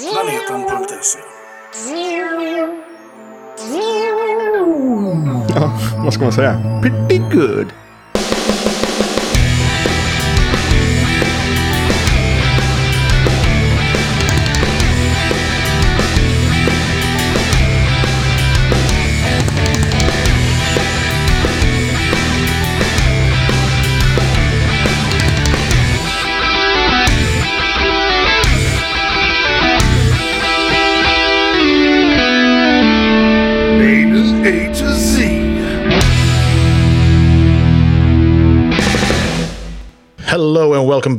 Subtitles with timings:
[0.00, 1.18] Planeten.se
[5.54, 6.80] Ja, vad ska man säga?
[6.82, 7.66] Pretty good.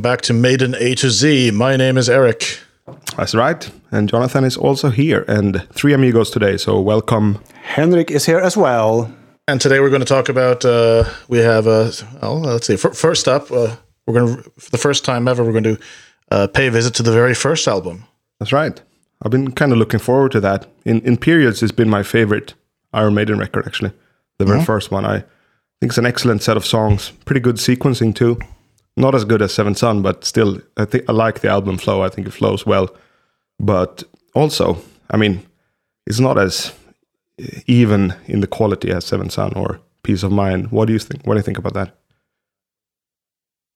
[0.04, 1.50] Back to Maiden A to Z.
[1.52, 2.60] My name is Eric.
[3.16, 3.70] That's right.
[3.90, 5.24] And Jonathan is also here.
[5.26, 6.58] And three amigos today.
[6.58, 7.42] So welcome.
[7.62, 9.10] Henrik is here as well.
[9.48, 10.62] And today we're going to talk about.
[10.62, 11.90] Uh, we have uh,
[12.20, 12.74] well, let's see.
[12.74, 13.76] F- first up, uh,
[14.06, 15.78] we're going to for the first time ever we're going to
[16.30, 18.04] uh, pay a visit to the very first album.
[18.38, 18.78] That's right.
[19.22, 20.66] I've been kind of looking forward to that.
[20.84, 22.52] In in periods, it's been my favorite
[22.92, 23.92] Iron Maiden record, actually.
[24.36, 25.06] The very first one.
[25.06, 25.24] I
[25.80, 27.12] think it's an excellent set of songs.
[27.24, 28.38] Pretty good sequencing, too.
[28.96, 32.02] Not as good as Seventh Son, but still, I think I like the album flow.
[32.02, 32.94] I think it flows well.
[33.58, 34.78] But also,
[35.10, 35.44] I mean,
[36.06, 36.72] it's not as
[37.66, 40.70] even in the quality as Seventh Son or Piece of Mind.
[40.70, 41.26] What do you think?
[41.26, 41.96] What do you think about that?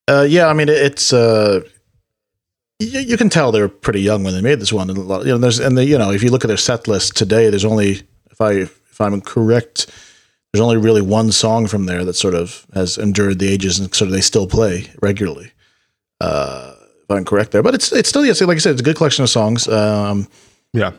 [0.09, 1.13] Uh, yeah, I mean it's.
[1.13, 1.61] Uh,
[2.79, 4.89] you, you can tell they were pretty young when they made this one.
[4.89, 6.57] And a lot, you know, there's and the, you know if you look at their
[6.57, 9.87] set list today, there's only if I if I'm correct,
[10.53, 13.95] there's only really one song from there that sort of has endured the ages and
[13.95, 15.53] sort of they still play regularly.
[16.21, 18.85] Uh, if I'm correct there, but it's it's still yes, like I said, it's a
[18.85, 19.69] good collection of songs.
[19.69, 20.27] Um,
[20.73, 20.93] Yeah.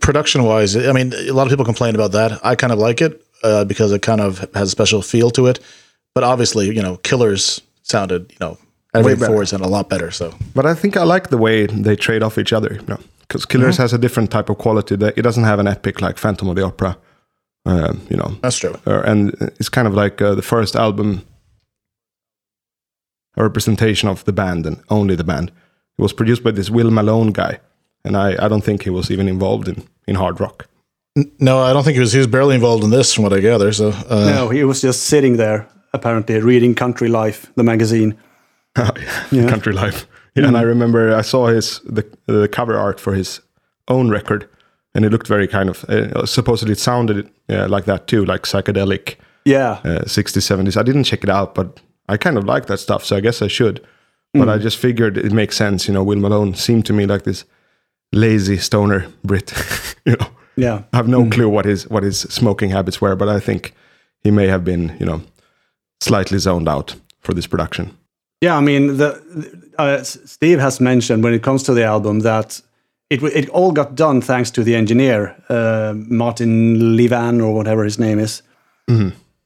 [0.00, 2.38] production wise, I mean, a lot of people complain about that.
[2.44, 5.46] I kind of like it uh, because it kind of has a special feel to
[5.46, 5.60] it.
[6.14, 8.58] But obviously, you know, Killers sounded, you know,
[8.94, 9.30] everything better.
[9.32, 10.10] forward sounded a lot better.
[10.10, 12.74] So But I think I like the way they trade off each other.
[12.74, 14.96] You know, because Killers has a different type of quality.
[14.96, 16.96] That it doesn't have an epic like Phantom of the Opera.
[17.66, 18.74] Um, you know, that's true.
[18.86, 21.26] uh, and it's kind of like uh, the first album,
[23.36, 25.48] a representation of the band and only the band.
[25.98, 27.60] It was produced by this Will Malone guy,
[28.04, 30.66] and I, I don't think he was even involved in, in hard rock.
[31.38, 32.12] No, I don't think he was.
[32.12, 33.72] He was barely involved in this, from what I gather.
[33.72, 38.16] So uh, no, he was just sitting there, apparently reading Country Life, the magazine.
[38.74, 40.06] Country Life.
[40.34, 43.40] Yeah, and I remember I saw his the the cover art for his
[43.88, 44.48] own record,
[44.94, 48.42] and it looked very kind of uh, supposedly it sounded uh, like that too, like
[48.42, 50.76] psychedelic Yeah, uh, 60s 70s.
[50.76, 53.42] I didn't check it out, but I kind of like that stuff, so I guess
[53.42, 53.80] I should.
[54.32, 56.04] But I just figured it makes sense, you know.
[56.04, 57.44] Will Malone seemed to me like this
[58.12, 59.52] lazy stoner Brit,
[60.04, 60.26] you know.
[60.56, 60.82] yeah.
[60.92, 63.74] I have no clue what his what his smoking habits were, but I think
[64.22, 65.20] he may have been, you know,
[66.00, 67.90] slightly zoned out for this production.
[68.40, 69.20] Yeah, I mean, the
[69.78, 72.60] uh, Steve has mentioned when it comes to the album that
[73.10, 77.98] it it all got done thanks to the engineer uh, Martin Levan or whatever his
[77.98, 78.42] name is,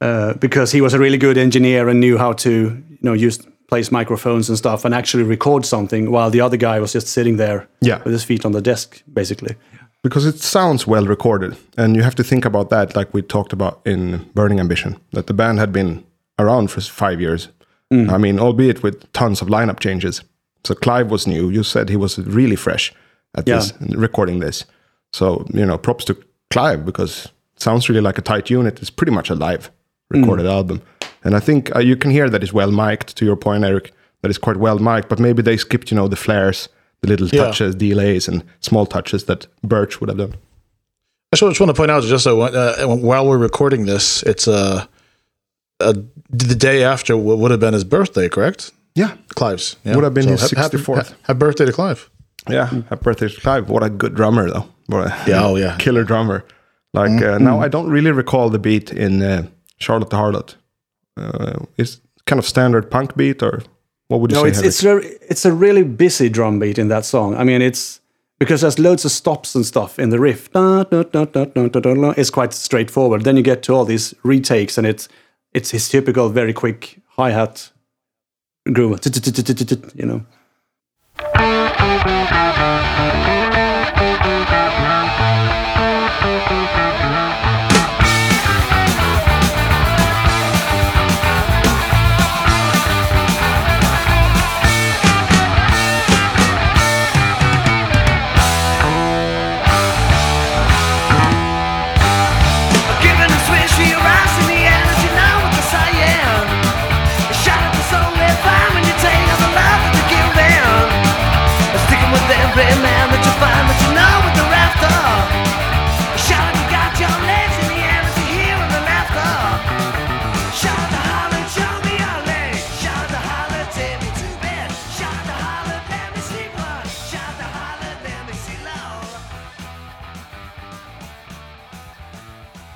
[0.01, 3.39] uh, because he was a really good engineer and knew how to you know use
[3.69, 7.39] place microphones and stuff and actually record something while the other guy was just sitting
[7.39, 7.99] there Yeah.
[8.05, 9.55] with his feet on the desk basically.
[10.03, 13.53] because it sounds well recorded and you have to think about that like we talked
[13.53, 16.05] about in burning ambition that the band had been
[16.39, 17.49] around for five years.
[17.91, 20.23] I mean albeit with tons of lineup changes.
[20.67, 21.51] So clive was new.
[21.51, 22.93] You said he was really fresh
[23.35, 23.57] at Yeah.
[23.57, 24.65] this recording this
[25.13, 26.15] so you know props to
[26.51, 29.71] clive because it sounds really like a tight unit it's pretty much a live
[30.11, 30.81] recorded album
[31.25, 33.93] and i think uh, you can hear that it's well mic'd to your point eric
[34.23, 36.69] that it's quite well mic'd but maybe they skipped you know the flares
[37.03, 37.45] the little Yeah.
[37.47, 40.35] touches delays and small touches that birch would have done
[41.33, 44.87] I just want to point out, just so uh, while we're recording this, it's uh,
[45.81, 45.93] uh,
[46.31, 48.71] the day after what would have been his birthday, correct?
[48.95, 49.97] yeah Clive's yeah.
[49.97, 51.09] Would have been his ha- happy- 64th.
[51.09, 52.09] ha- Happy birthday to Clive.
[52.49, 53.69] Yeah, happy birthday to Clive.
[53.71, 54.67] What a good drummer, though.
[54.87, 55.77] What a Yeah, oh, yeah.
[55.79, 56.45] killer drummer.
[56.93, 59.47] Like uh, now, I don't really recall the beat in uh,
[59.79, 60.57] Charlotte the Harlot.
[61.17, 63.63] Uh, it's kind of standard punk beat, or
[64.09, 64.49] what would you No, say?
[64.49, 64.69] it's Henrik?
[64.69, 67.35] it's very, it's a really busy drum beat in that song.
[67.35, 68.01] I mean, it's
[68.39, 70.53] because there's loads of stops and stuff in the riff.
[70.53, 71.47] Da, da, da.
[72.17, 73.25] It's quite straightforward.
[73.25, 75.09] Then you get to all these retakes, and it's
[75.53, 77.71] it's his typical very quick hi hat
[78.73, 79.01] groove.
[79.95, 80.27] You know.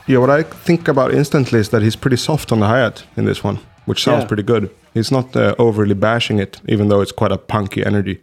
[0.08, 3.04] Yeah, what I think about instantly is that he's pretty soft on the hi hat
[3.16, 4.28] in this one, which sounds Yeah.
[4.28, 4.70] pretty good.
[4.94, 8.20] He's not uh, overly bashing it, even though it's quite a punky energy.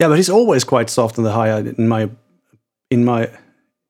[0.00, 2.10] Yeah, but he's always quite soft on the hi hat in my
[2.90, 3.30] in my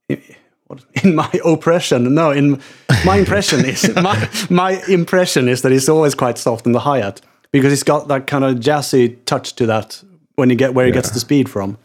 [0.09, 0.21] in,
[0.69, 2.15] what, in my oppression.
[2.15, 2.61] No, in
[3.05, 7.01] my impression is my my impression is that he's always quite soft on the hi
[7.01, 10.03] hat because he's got that kind of jazzy touch to that
[10.37, 11.77] when you get where he gets the speed from.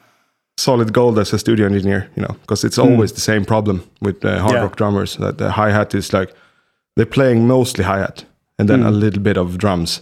[0.59, 4.25] Solid gold as a studio engineer, you know, because it's always the same problem with
[4.25, 4.63] uh, hard Yeah.
[4.63, 6.33] rock drummers that the hi hat is like
[6.95, 8.25] they're playing mostly hi hat
[8.59, 10.01] and then a little bit of drums.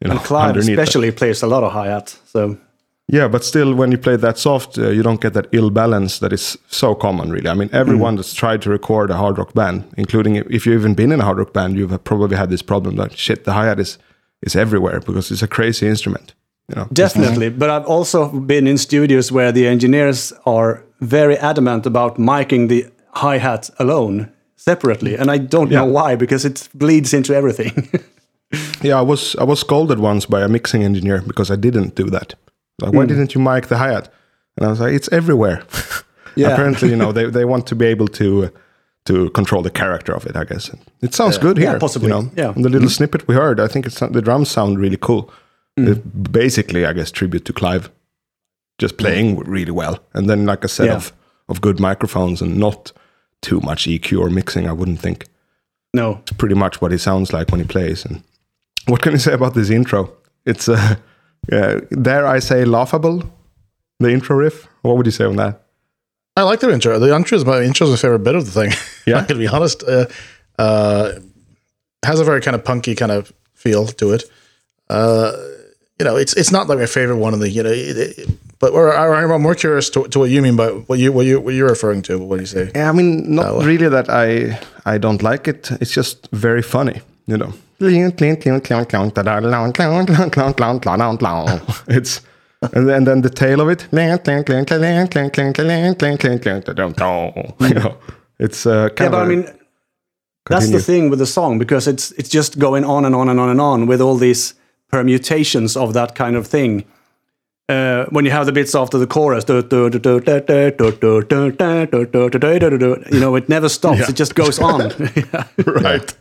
[0.00, 0.82] You know, And Clive underneath that.
[0.82, 2.16] especially plays a lot of hi hat.
[2.32, 2.56] So
[3.08, 6.18] Yeah, but still, when you play that soft, uh, you don't get that ill balance
[6.20, 7.48] that is so common, really.
[7.48, 10.94] I mean, everyone that's tried to record a hard rock band, including if you've even
[10.94, 13.66] been in a hard rock band, you've probably had this problem that shit, the hi
[13.66, 13.98] hat is,
[14.42, 16.34] is everywhere because it's a crazy instrument.
[16.68, 21.86] You know, Definitely, but I've also been in studios where the engineers are very adamant
[21.86, 27.14] about miking the hi hat alone separately, and I don't know why because it bleeds
[27.14, 27.88] into everything.
[28.82, 32.10] yeah, I was I was scolded once by a mixing engineer because I didn't do
[32.10, 32.34] that.
[32.82, 34.12] Like, why didn't you mic the hi hat?
[34.56, 35.62] And I was like, it's everywhere.
[36.36, 36.52] Yeah.
[36.52, 38.48] Apparently, you know, they, they want to be able to uh,
[39.06, 40.36] to control the character of it.
[40.36, 40.70] I guess
[41.00, 41.72] it sounds good here.
[41.72, 42.08] Yeah, possibly.
[42.08, 42.52] You know, Yeah.
[42.54, 45.30] And the little snippet we heard, I think it's the drums sound really cool.
[45.76, 47.90] It basically, I guess, tribute to Clive,
[48.78, 50.96] just playing really well, and then like a set Yeah.
[50.96, 51.12] of
[51.48, 52.92] of good microphones and not
[53.40, 54.66] too much EQ or mixing.
[54.68, 55.26] I wouldn't think
[55.94, 58.04] no, It's pretty much what he sounds like when he plays.
[58.04, 58.22] And
[58.86, 60.10] what can you say about this intro?
[60.44, 60.96] It's uh,
[61.52, 63.22] uh, dare I say laughable.
[64.00, 64.66] The intro riff.
[64.82, 65.62] What would you say on that?
[66.36, 66.98] I like the intro.
[66.98, 68.72] The intro is my intro is my favorite bit of the thing.
[69.06, 69.18] Yeah?
[69.20, 69.82] I'm gonna be honest.
[69.84, 70.06] Uh,
[70.58, 71.12] uh,
[72.04, 74.24] has a very kind of punky kind of feel to it.
[74.90, 75.32] Uh,
[75.98, 78.28] you know, it's it's not like my favorite one of the you know, it, it,
[78.58, 81.26] but we're, I- I'm more curious to, to what you mean by what you what
[81.26, 82.18] you what you're referring to.
[82.18, 82.70] What do you say?
[82.74, 83.62] Yeah, I mean, not Oh.
[83.62, 84.58] really that I
[84.94, 85.70] I don't like it.
[85.80, 87.52] It's just very funny, you know.
[91.88, 92.20] It's
[92.74, 93.86] and then, then the tail of it.
[97.60, 97.96] You know,
[98.38, 99.12] it's uh, kind yeah, of.
[99.12, 99.44] but I a- mean,
[100.48, 103.38] that's the thing with the song because it's it's just going on and on and
[103.40, 104.54] on and on with all these
[104.96, 106.84] permutations of that kind of thing.
[107.68, 109.44] Uh, when you have the bits after the chorus,
[113.12, 114.08] you know, it never stops.
[114.08, 114.78] It just goes on.
[115.66, 116.16] right.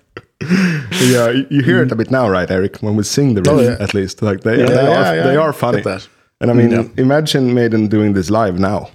[1.13, 2.77] yeah, you- you hear it a bit now, right, Eric?
[2.81, 3.77] When we sing the riff, Oh, yeah.
[3.85, 5.81] at least, like they, Yeah, they yeah, are yeah, they are funny.
[5.81, 6.07] that.
[6.41, 6.83] And I mean, Yeah.
[6.97, 8.89] imagine Maiden doing this live now.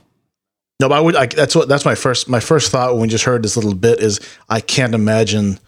[0.81, 1.17] No, but I would.
[1.17, 1.69] I, that's what.
[1.69, 2.29] That's my first.
[2.29, 4.19] My first thought when we just heard this little bit is
[4.49, 5.59] I can't imagine.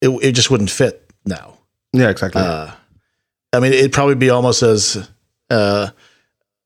[0.00, 0.94] It, it just wouldn't fit
[1.24, 1.58] now.
[1.92, 2.40] Yeah, exactly.
[2.42, 2.70] Uh,
[3.56, 5.08] I mean, it'd probably be almost as,
[5.50, 5.88] uh,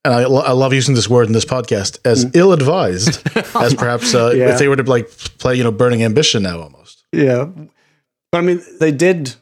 [0.05, 3.75] and I, lo- I love using this word in this podcast, as ill advised as
[3.75, 4.51] perhaps uh, Yeah.
[4.53, 5.09] if they were to like
[5.39, 7.05] play, you know, Burning Ambition now almost.
[7.13, 7.49] Yeah.
[8.33, 9.35] But I mean, they did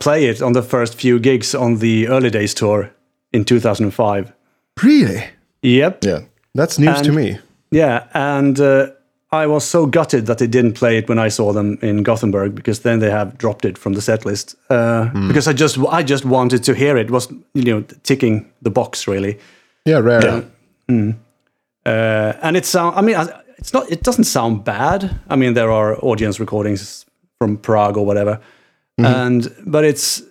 [0.00, 2.90] play it on the first few gigs on the early days tour
[3.32, 4.32] in 2005.
[4.82, 5.24] really?
[5.62, 6.04] Yep.
[6.04, 6.20] Yeah.
[6.54, 7.38] That's news to me.
[7.70, 8.06] Yeah.
[8.12, 8.88] And uh,
[9.42, 12.54] I was so gutted that they didn't play it when I saw them in Gothenburg
[12.54, 14.56] because then they have dropped it from the set list.
[14.70, 17.06] Uh, Because I just I just wanted to hear it.
[17.06, 17.10] it.
[17.10, 19.38] Was you know ticking the box really.
[19.86, 20.44] Yeah, rare.
[21.86, 22.96] Uh, and it sound.
[22.96, 23.16] I mean,
[23.58, 23.90] it's not.
[23.90, 25.10] It doesn't sound bad.
[25.28, 27.06] I mean, there are audience recordings
[27.38, 28.40] from Prague or whatever,
[28.98, 30.22] and but it's.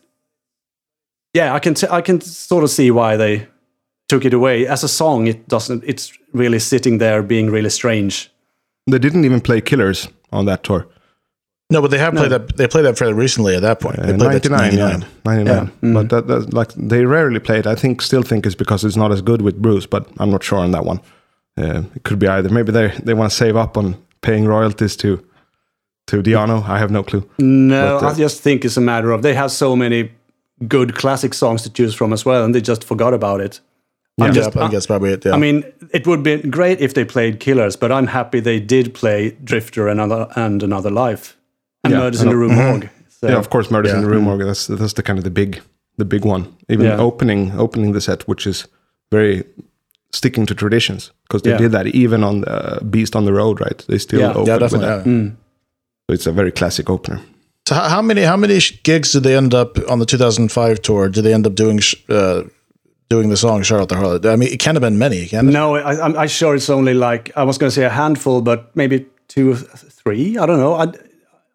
[1.36, 1.74] Yeah, I can.
[1.74, 3.48] T- I can sort of see why they
[4.07, 5.27] took it away as a song.
[5.27, 5.83] It doesn't.
[5.86, 8.31] It's really sitting there being really strange.
[8.88, 10.88] They didn't even play Killers on that tour.
[11.70, 12.56] No, but they have played that.
[12.58, 13.56] They played that fairly recently.
[13.56, 15.94] At that point, they Uh, played that 99, to yeah, 99.
[15.94, 17.66] But that, that, like they rarely play it.
[17.66, 20.44] I think still think it's because it's not as good with Bruce, but I'm not
[20.44, 21.00] sure on that one.
[21.58, 22.50] Uh, it could be either.
[22.50, 25.18] Maybe they they want to save up on paying royalties to
[26.08, 26.68] to Di'Anno.
[26.68, 27.24] I have no clue.
[27.40, 30.12] No, But, uh, I just think it's a matter of they have so many
[30.68, 33.62] good classic songs to choose from as well, and they just forgot about it.
[34.20, 35.25] I'm Yeah, just- I think that's probably it.
[35.25, 35.34] Yeah.
[35.34, 38.93] I mean, it would be great if they played Killers, but I'm happy they did
[38.93, 41.36] play Drifter and another and Another Life
[41.84, 42.89] and Yeah, Murders in and- the Rue Morgue.
[43.10, 44.22] So, yeah, of course, Murders in the Rue.
[44.22, 45.62] Morgue, That's that's the kind of the big
[45.98, 46.46] the big one.
[46.70, 47.00] Even Yeah.
[47.00, 48.67] opening opening the set, which is
[49.12, 49.43] very
[50.12, 51.58] sticking to traditions because they Yeah.
[51.62, 53.84] did that even on the Beast on the Road, right?
[53.88, 54.29] They still Yeah.
[54.32, 55.05] opened yeah, with that.
[55.05, 55.13] yeah.
[55.13, 55.32] Mm.
[56.08, 57.20] So it's a very classic opener.
[57.67, 61.10] So how, how many how many gigs did they end up on the 2005 tour?
[61.10, 61.79] Did they end up doing
[62.10, 62.41] uh,
[63.13, 64.25] doing the song Charlotte the Harlot?
[64.25, 65.27] I mean, it can't have been many.
[65.27, 65.51] Can it?
[65.51, 68.41] No, I, I'm, I'm sure it's only like I was going to say a handful,
[68.41, 69.55] but maybe two,
[70.03, 70.38] three.
[70.41, 70.74] I don't know.
[70.84, 70.86] I,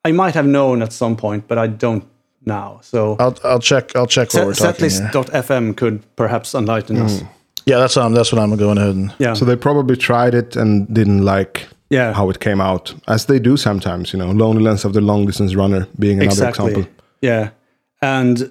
[0.08, 2.04] I might have known at some point, but I don't
[2.44, 2.80] now.
[2.82, 7.20] So I'll I'll check I'll check what we're talking setlist.fm could perhaps enlighten us.
[7.20, 7.28] Mm.
[7.66, 9.34] Yeah, that's what I'm that's what I'm going ahead and Yeah.
[9.34, 12.12] So they probably tried it and didn't like Yeah.
[12.14, 14.12] how it came out, as they do sometimes.
[14.12, 16.70] You know, Loneliness of the Long Distance Runner being another exactly.
[16.70, 16.92] example.
[17.20, 17.50] Yeah,
[18.00, 18.50] and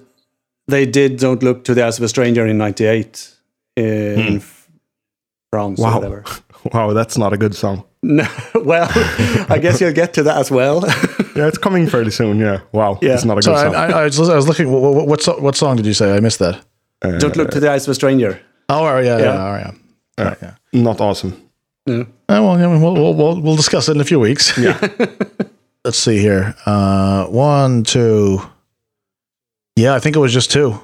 [0.68, 3.34] they did "Don't Look to the Eyes of a Stranger" in '98
[3.76, 4.36] in hmm.
[4.36, 4.68] F-
[5.50, 6.24] France or whatever.
[6.72, 7.84] wow, that's not a good song.
[8.02, 8.88] No, well,
[9.48, 10.84] I guess you'll get to that as well.
[11.38, 12.40] Yeah, it's coming fairly soon.
[12.40, 13.14] Yeah, wow, Yeah.
[13.14, 13.74] it's not a So good I, song.
[13.76, 14.72] I, I, was, I was looking.
[14.72, 16.16] What, what, what, so- what song did you say?
[16.16, 16.60] I missed that.
[17.00, 19.44] "Don't Look to the Eyes of a Stranger." Oh, all right, yeah, yeah, Yeah.
[19.44, 19.70] all right, yeah.
[19.70, 20.82] Uh, all right, yeah.
[20.82, 21.40] not awesome.
[21.88, 24.58] Oh, well, yeah, we'll, we'll, we'll, we'll discuss it in a few weeks.
[24.58, 24.78] Yeah.
[25.84, 26.56] Let's see here.
[26.66, 28.42] Uh, one, two.
[29.78, 30.80] Yeah, I think it was just two.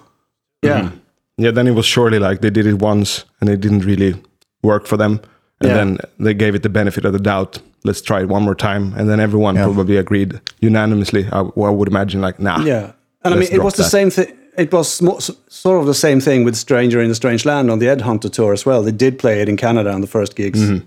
[0.62, 0.90] Yeah,
[1.36, 4.14] Yeah, then it was surely like they did it once and it didn't really
[4.62, 5.20] work for them.
[5.60, 5.74] And Yeah.
[5.74, 7.58] then they gave it the benefit of the doubt.
[7.84, 8.94] Let's try it one more time.
[8.96, 11.26] And then everyone probably agreed unanimously.
[11.32, 12.64] I, I would imagine, like, nah.
[12.64, 12.92] yeah,
[13.24, 13.90] and I mean, it drop was the that.
[13.90, 14.32] same thing.
[14.56, 17.78] It was smo- sort of the same thing with "Stranger in a Strange Land" on
[17.80, 18.82] the Ed Hunter tour as well.
[18.84, 20.82] They did play it in Canada on the first gigs, and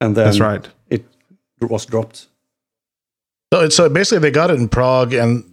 [0.00, 0.68] then That's right.
[0.90, 1.04] it
[1.60, 2.26] was dropped.
[3.52, 5.44] So it's uh, basically they got it in Prague, and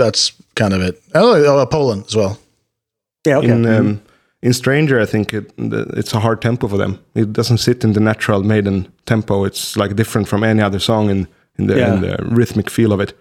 [0.00, 1.02] that's kind of it.
[1.14, 2.38] Oh, uh, Poland as well.
[3.26, 3.50] Yeah, okay.
[3.50, 4.00] In um,
[4.42, 5.52] in Stranger, I think it,
[5.96, 6.98] it's a hard tempo for them.
[7.14, 9.44] It doesn't sit in the natural Maiden tempo.
[9.44, 11.28] It's like different from any other song in
[11.58, 13.12] in the, in the rhythmic feel of it.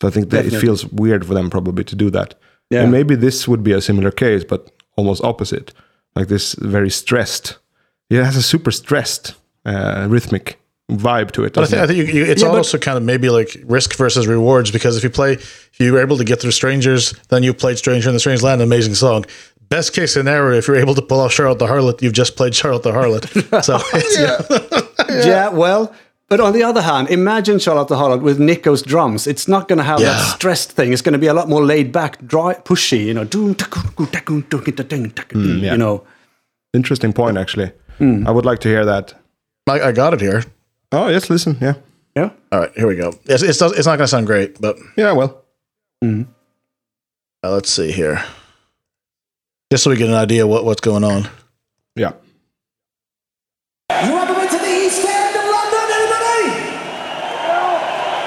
[0.00, 2.34] So I think that it feels weird for them probably to do that.
[2.70, 2.82] Yeah.
[2.82, 5.74] And maybe this would be a similar case, but almost opposite.
[6.14, 7.58] Like this very stressed.
[8.08, 9.34] It has a super stressed
[9.64, 10.59] uh, rhythmic
[10.98, 11.54] vibe to it.
[11.54, 13.28] But I doesn't think, I think you, you, it's Yeah, but- also kind of maybe
[13.30, 17.12] like risk versus rewards because if you play, if you're able to get through Strangers,
[17.28, 19.24] then you played Stranger in the Strange Land, amazing song.
[19.68, 22.54] Best case scenario, if you're able to pull off Charlotte the Harlot, you've just played
[22.54, 23.24] Charlotte the Harlot.
[23.64, 25.48] So it's, Yeah.
[25.50, 25.94] well,
[26.28, 29.26] but on the other hand, imagine Charlotte the Harlot with Nicko's drums.
[29.26, 30.06] It's not going to have Yeah.
[30.12, 30.92] that stressed thing.
[30.92, 33.04] It's going to be a lot more laid back, dry, pushy.
[33.06, 35.72] You know, doom, takun, gu, takun, dun, ta, dun, takun, dun, yeah.
[35.72, 36.04] you know.
[36.74, 37.72] Interesting point, actually.
[37.98, 38.26] Hmm.
[38.26, 39.14] I would like to hear that.
[39.68, 40.44] I, I got it here.
[40.92, 41.56] Oh, yes, listen.
[41.60, 41.74] Yeah.
[42.16, 42.30] Yeah.
[42.50, 43.10] All right, here we go.
[43.26, 45.44] It's, it's, it's not going to sound great, but Yeah, well.
[46.02, 46.24] uh,
[47.42, 48.22] let's see here.
[49.70, 51.28] Just so we get an idea what, what's going on.
[51.94, 52.12] Yeah.
[53.90, 56.42] You ever been to the East End of London, anybody?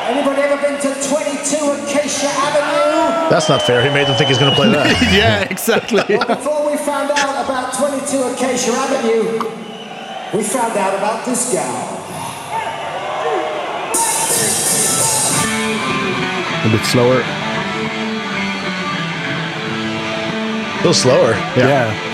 [0.08, 3.30] Anybody ever been to 22 Acacia Avenue?
[3.30, 3.82] That's not fair.
[3.84, 4.88] He made them think he's going to play that.
[5.14, 6.04] Yeah, exactly.
[6.08, 9.40] Well, before we found out about 22 Acacia Avenue,
[10.38, 12.00] we found out about this gal.
[16.64, 17.22] A bit slower.
[20.72, 21.32] A little slower.
[21.58, 21.92] yeah.
[21.92, 22.13] Let's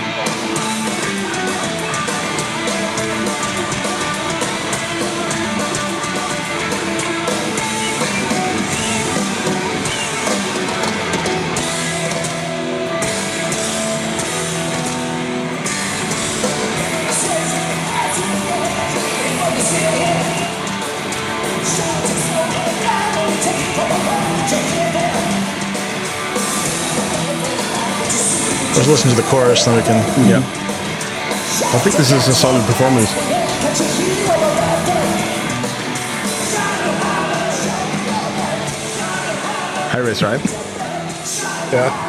[28.90, 29.96] listen to the chorus, then we can.
[30.28, 30.38] Yeah.
[31.74, 33.10] I think this is a solid performance.
[39.92, 40.40] Harris, right?
[41.72, 42.06] Yeah.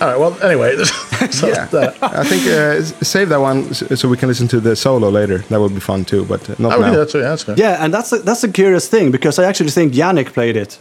[0.00, 0.18] All right.
[0.18, 0.76] Well, anyway,
[1.30, 1.66] so Yeah.
[1.66, 5.38] that- I think uh, save that one so we can listen to the solo later.
[5.50, 6.92] That would be fun too, but not I would now.
[6.92, 7.18] do that too.
[7.18, 7.54] Yeah, that's fair.
[7.58, 10.78] Yeah, and that's a, that's a curious thing because I actually think Yannick played it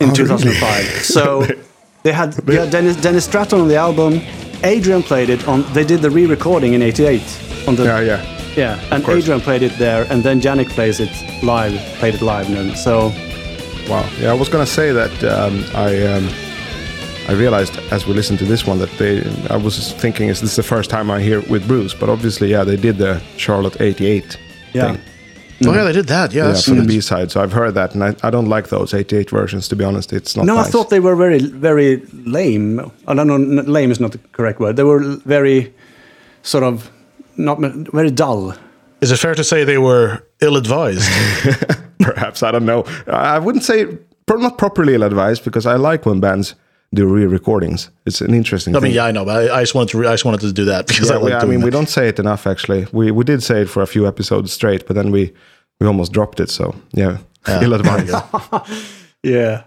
[0.00, 0.84] in Oh, 2005.
[1.04, 1.46] So
[2.02, 4.20] they had, had Dennis, Dennis Stratton on the album.
[4.62, 5.62] Adrian played it on.
[5.72, 7.22] They did the re-recording in '88
[7.66, 8.22] on the Yeah, yeah.
[8.56, 9.06] yeah, and.
[9.08, 11.10] Adrian played it there, and then Yannick plays it
[11.42, 12.48] live, played it live.
[12.50, 13.10] And so
[13.88, 14.08] Wow.
[14.20, 16.28] Yeah, I was gonna say that um, I um,
[17.28, 20.56] I realized as we listened to this one that they I was thinking is this
[20.56, 23.80] the first time I hear it with Bruce, but obviously yeah they did the Charlotte
[23.80, 24.38] '88
[24.74, 24.92] Yeah.
[24.92, 25.00] thing.
[25.60, 25.68] Mm-hmm.
[25.68, 26.32] Oh yeah, they did that.
[26.32, 27.30] Yeah, Yeah, that's, for the B side.
[27.30, 29.68] So I've heard that, and I, I don't like those '88 versions.
[29.68, 30.46] To be honest, it's not.
[30.46, 30.68] no, nice.
[30.68, 32.90] I thought they were very very lame.
[33.06, 34.76] I don't know, lame is not the correct word.
[34.76, 35.74] They were very
[36.42, 36.90] sort of
[37.36, 38.54] not very dull.
[39.00, 41.08] Is it fair to say they were ill-advised?
[42.00, 42.84] Perhaps I don't know.
[43.06, 43.86] I wouldn't say
[44.28, 46.54] not properly ill-advised because I like when bands
[46.92, 47.90] do re-recordings.
[48.04, 48.74] It's an interesting.
[48.74, 48.96] I mean, thing.
[48.96, 49.98] yeah, I know, but I, I just wanted to.
[49.98, 51.70] Re- I just wanted to do that because Yeah, I we- I doing mean, we
[51.70, 52.46] don't say it enough.
[52.46, 55.32] Actually, we we did say it for a few episodes straight, but then we
[55.80, 56.50] we almost dropped it.
[56.50, 57.18] So yeah,
[57.48, 58.14] ill-advised.
[59.22, 59.64] Yeah.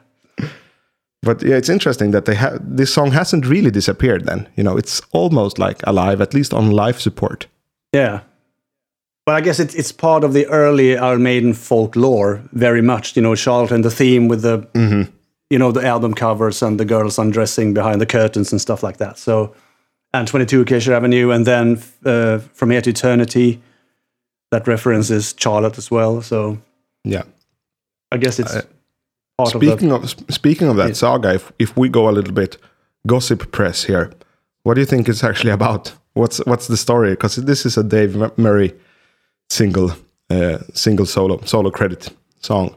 [1.22, 4.26] But yeah, it's interesting that they have this song hasn't really disappeared.
[4.26, 7.48] Then you know, it's almost like alive, at least on live support.
[7.94, 8.22] Yeah.
[9.26, 13.16] But I guess it's it's part of the early Iron Maiden folklore very much.
[13.16, 15.04] You know, Charlotte and the theme with the mm-hmm.
[15.54, 18.98] You know the album covers and the girls undressing behind the curtains and stuff like
[18.98, 19.18] that.
[19.18, 19.54] So,
[20.14, 23.60] and 22 Acacia Avenue, and then uh, From Here to Eternity.
[24.52, 26.22] That references Charlotte as well.
[26.22, 26.58] So
[27.04, 27.24] Yeah.
[28.16, 28.62] I guess it's Uh,
[29.38, 29.96] part of Speaking the.
[29.96, 32.58] of speaking of that saga, if if we go a little bit
[33.06, 34.10] gossip press here,
[34.64, 35.94] what do you think it's actually about?
[36.14, 37.10] What's what's the story?
[37.12, 38.72] Because this is a Dave Murray
[39.50, 39.90] single
[40.30, 42.10] uh, single solo solo credit
[42.42, 42.76] song,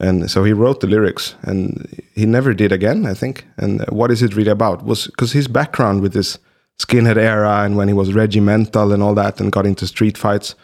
[0.00, 3.46] and so he wrote the lyrics, and he never did again, I think.
[3.56, 4.84] And uh, what is it really about?
[4.84, 6.38] Was because his background with this
[6.78, 10.54] skinhead era and when he was regimental and all that, and got into street fights.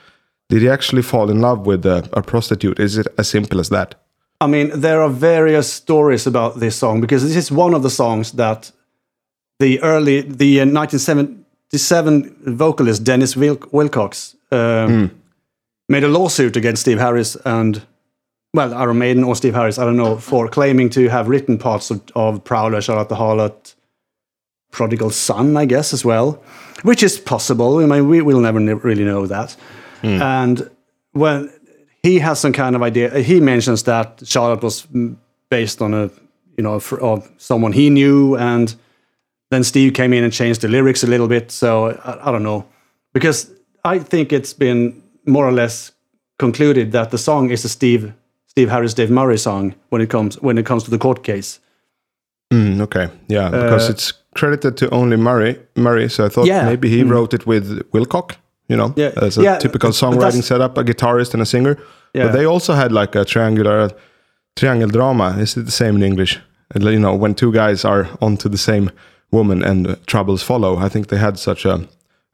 [0.48, 2.80] Did he actually fall in love with a, a prostitute?
[2.80, 3.94] Is it as simple as that?
[4.40, 7.90] I mean, there are various stories about this song because this is one of the
[7.90, 8.72] songs that
[9.60, 15.10] the early, the uh, 1977 vocalist Dennis Wil- Wilcox um,
[15.88, 17.82] made a lawsuit against Steve Harris and,
[18.52, 21.90] well, Iron Maiden or Steve Harris, I don't know, for claiming to have written parts
[21.90, 23.74] of, of Prowler, Charlotte the Harlot,
[24.72, 26.42] Prodigal Son, I guess, as well,
[26.82, 27.78] which is possible.
[27.78, 29.56] I mean, we will never ne- really know that.
[30.02, 30.70] And
[31.12, 31.52] when
[32.02, 35.16] he has some kind of idea, he mentions that Charlotte was mm,
[35.48, 36.10] based on a,
[36.56, 38.74] you know, of someone he knew, and
[39.50, 41.50] then Steve came in and changed the lyrics a little bit.
[41.50, 42.64] So I, I don't know,
[43.12, 43.50] because
[43.84, 45.92] I think it's been more or less
[46.38, 48.12] concluded that the song is a Steve
[48.50, 51.60] Steve Harris Dave Murray song when it comes when it comes to the court case.
[52.52, 55.56] Mm, okay, yeah, because Uh, it's credited to only Murray.
[55.76, 56.64] Murray, so I thought Yeah.
[56.68, 58.32] maybe he wrote it with Wilcock.
[58.68, 61.76] You know, Yeah, as a yeah, typical songwriting setup, a guitarist and a singer.
[62.14, 62.26] Yeah.
[62.26, 63.90] But they also had like a triangular
[64.56, 65.36] triangle drama.
[65.40, 66.40] Is it the same in English?
[66.78, 68.90] You know, when two guys are onto the same
[69.32, 70.76] woman and troubles follow.
[70.86, 71.74] I think they had such a,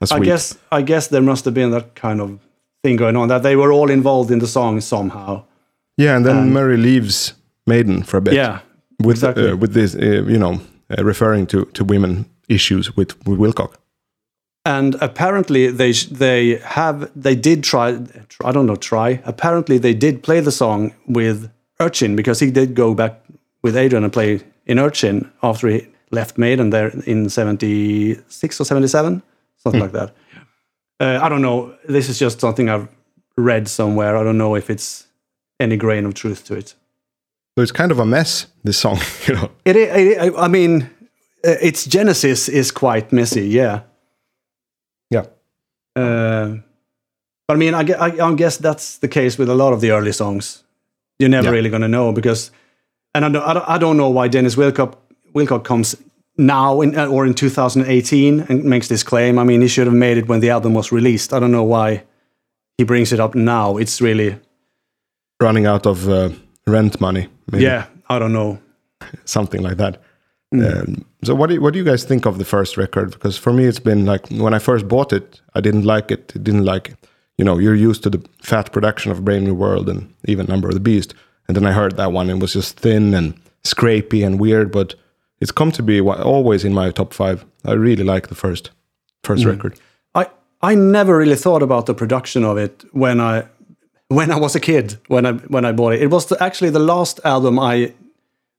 [0.01, 2.39] a I guess I guess there must have been that kind of
[2.83, 5.43] thing going on that they were all involved in the song somehow.
[5.97, 7.35] Yeah, and then and- Murray leaves
[7.67, 8.35] Maiden for a bit.
[8.35, 8.61] Yeah,
[9.01, 9.51] with exactly.
[9.51, 13.75] uh, with this, uh, you know, uh, referring to to women issues with with Wilcock.
[14.65, 17.89] and apparently they they have they did try
[18.45, 22.75] I don't know try apparently they did play the song with Urchin because he did
[22.75, 23.13] go back
[23.63, 29.23] with Adrian and play in Urchin after he left Maiden there in 76 or 77
[29.57, 30.11] something like that
[31.01, 32.89] uh, I don't know this is just something I've
[33.37, 35.06] read somewhere I don't know if it's
[35.61, 36.75] any grain of truth to it
[37.57, 38.47] So it's kind of a mess.
[38.65, 39.51] This song, you know.
[39.65, 40.83] it, i- it, I mean
[41.45, 43.81] uh, its genesis is quite messy yeah
[45.11, 45.27] Yeah.
[45.95, 46.57] Uh,
[47.49, 49.93] but I mean, I, I, I guess that's the case with a lot of the
[49.93, 50.65] early songs.
[51.21, 51.53] You're never Yeah.
[51.55, 52.51] really going to know because,
[53.15, 54.95] and I don't, I don't, know why Dennis Wilcock,
[55.33, 55.95] Wilcock comes
[56.37, 59.39] now in, uh, or in 2018 and makes this claim.
[59.39, 61.33] I mean, he should have made it when the album was released.
[61.33, 62.03] I don't know why
[62.79, 63.77] he brings it up now.
[63.79, 64.37] It's really,
[65.41, 66.31] Running out of uh,
[66.67, 67.29] rent money.
[67.51, 67.65] Maybe.
[67.65, 68.59] yeah, I don't know.
[69.25, 70.03] something like that.
[70.53, 73.11] Um, so what do you, what do you guys think of the first record?
[73.11, 76.33] Because for me, it's been like when I first bought it, I didn't like it.
[76.35, 76.97] I didn't like it.
[77.37, 80.69] You know, you're used to the fat production of Brave New World and even Number
[80.69, 81.15] of the Beast,
[81.49, 82.31] and then I heard that one.
[82.31, 84.95] It was just thin and scrapey and weird, but
[85.41, 87.45] it's come to be always in my top five.
[87.65, 88.71] I really like the first
[89.23, 89.79] first record.
[90.15, 90.29] I
[90.63, 93.45] I never really thought about the production of it when I
[94.09, 96.03] when I was a kid when I when I bought it.
[96.03, 97.93] It was the, actually the last album I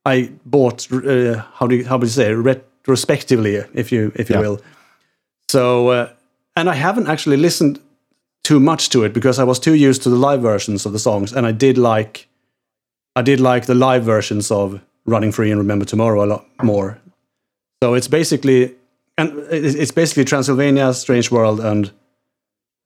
[0.06, 0.92] I bought.
[0.92, 4.42] Uh, how do you, how do you say retrospectively, if you if you Yeah.
[4.42, 4.60] will.
[5.50, 6.10] So uh,
[6.56, 7.80] and I haven't actually listened
[8.44, 11.00] too much to it because I was too used to the live versions of the
[11.00, 12.28] songs, and I did like
[13.16, 16.98] I did like the live versions of Running Free and Remember Tomorrow a lot more.
[17.84, 18.76] So it's basically
[19.18, 21.92] and it's it's basically Transylvania, Strange World, and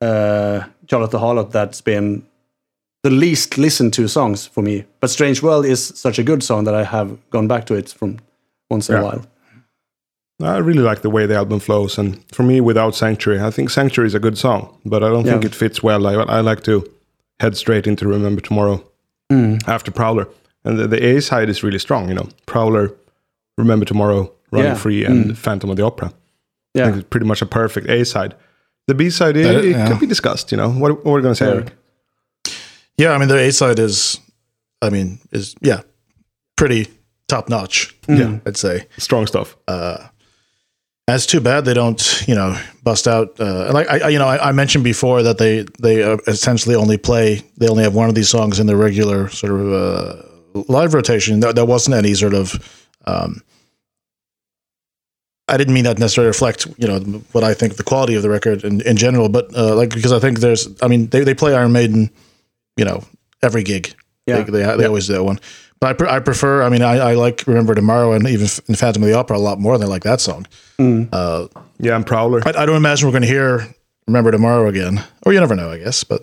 [0.02, 2.24] uh, Charlotte the Harlot that's been
[3.04, 4.86] the least listened to songs for me.
[5.00, 7.90] But Strange World is such a good song that I have gone back to it
[7.90, 8.20] from
[8.70, 9.02] once in Yeah.
[9.02, 9.26] a while.
[10.44, 13.70] I really like the way the album flows, and for me, without Sanctuary, I think
[13.70, 16.08] Sanctuary is a good song, but I don't think it fits well.
[16.08, 16.84] I, I like to
[17.40, 18.84] head straight into Remember Tomorrow
[19.30, 19.58] hmm.
[19.68, 20.28] after Prowler,
[20.64, 22.08] and the, the A side is really strong.
[22.08, 22.92] You know, Prowler,
[23.58, 24.76] Remember Tomorrow, Running Yeah.
[24.76, 25.34] Free, and hmm.
[25.34, 26.08] Phantom of the Opera.
[26.08, 26.12] I
[26.80, 28.34] Yeah, think it's pretty much a perfect A side.
[28.88, 29.88] The B side, eh, it, That- it yeah.
[29.88, 30.52] could be discussed.
[30.52, 31.54] You know, what, what we're going to say, Yeah.
[31.54, 31.74] Eric?
[32.98, 34.20] Yeah, I mean the A side is,
[34.82, 35.82] I mean, is yeah,
[36.56, 36.88] pretty
[37.28, 37.96] top notch.
[38.08, 38.88] Yeah, I'd say.
[38.98, 39.56] Strong stuff.
[41.08, 43.38] And it's too bad they don't, you know, bust out.
[43.40, 46.76] Uh, like I, I, you know, I, I mentioned before that they they uh, essentially
[46.76, 47.42] only play.
[47.58, 51.40] They only have one of these songs in their regular sort of uh, live rotation.
[51.40, 52.88] There, there wasn't any sort of.
[53.06, 53.42] Um,
[55.48, 57.00] I didn't mean that necessarily reflect, you know,
[57.34, 60.14] what I think the quality of the record in, in general, but uh, like because
[60.14, 62.10] I think there's, I mean, they, they play Iron Maiden,
[62.78, 63.04] you know,
[63.42, 63.94] every gig.
[64.28, 64.42] Yeah.
[64.44, 65.40] They, they, they always do that one.
[65.80, 66.62] But I, pre- I prefer.
[66.62, 69.40] I mean, I, I like Remember Tomorrow and even in Phantom of the Opera a
[69.40, 70.46] lot more than I like that song.
[70.78, 71.10] Mm.
[71.12, 71.48] Uh,
[71.80, 72.42] yeah, and Prowler.
[72.46, 73.68] I, I don't imagine we're going to hear
[74.08, 76.04] Remember Tomorrow again, or you never know, I guess.
[76.04, 76.22] But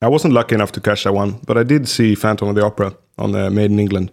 [0.00, 2.64] I wasn't lucky enough to catch that one, but I did see Phantom of the
[2.64, 4.12] Opera on the Maiden England,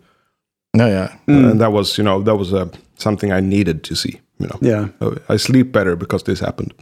[0.74, 1.52] no, yeah, mm.
[1.52, 4.20] and that was you know that was uh, something I needed to see.
[4.40, 4.88] You know, Yeah.
[5.28, 6.74] I sleep better because this happened.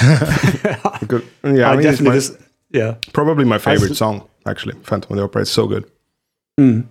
[1.00, 2.36] Because- yeah, I, I mean, definitely my- just,
[2.74, 2.94] yeah.
[3.12, 4.74] probably my favorite song actually.
[4.82, 5.84] Phantom of the Opera is so good,
[6.60, 6.86] Mm.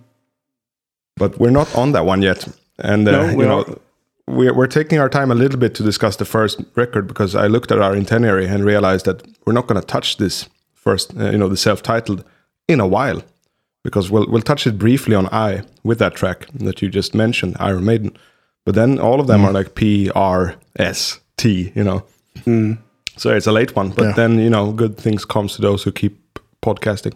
[1.16, 3.78] but we're not on that one yet, and uh, No, you know.
[4.26, 7.46] We're, we're taking our time a little bit to discuss the first record because I
[7.46, 11.30] looked at our itinerary and realized that we're not going to touch this first, uh,
[11.30, 12.24] you know, the self-titled
[12.66, 13.20] in a while,
[13.82, 17.54] because we'll we'll touch it briefly on I with that track that you just mentioned,
[17.60, 18.16] Iron Maiden,
[18.64, 22.02] but then all of them are like P R S T, you know.
[23.16, 24.12] So it's a late one, but Yeah.
[24.12, 27.14] then you know, good things comes to those who keep podcasting.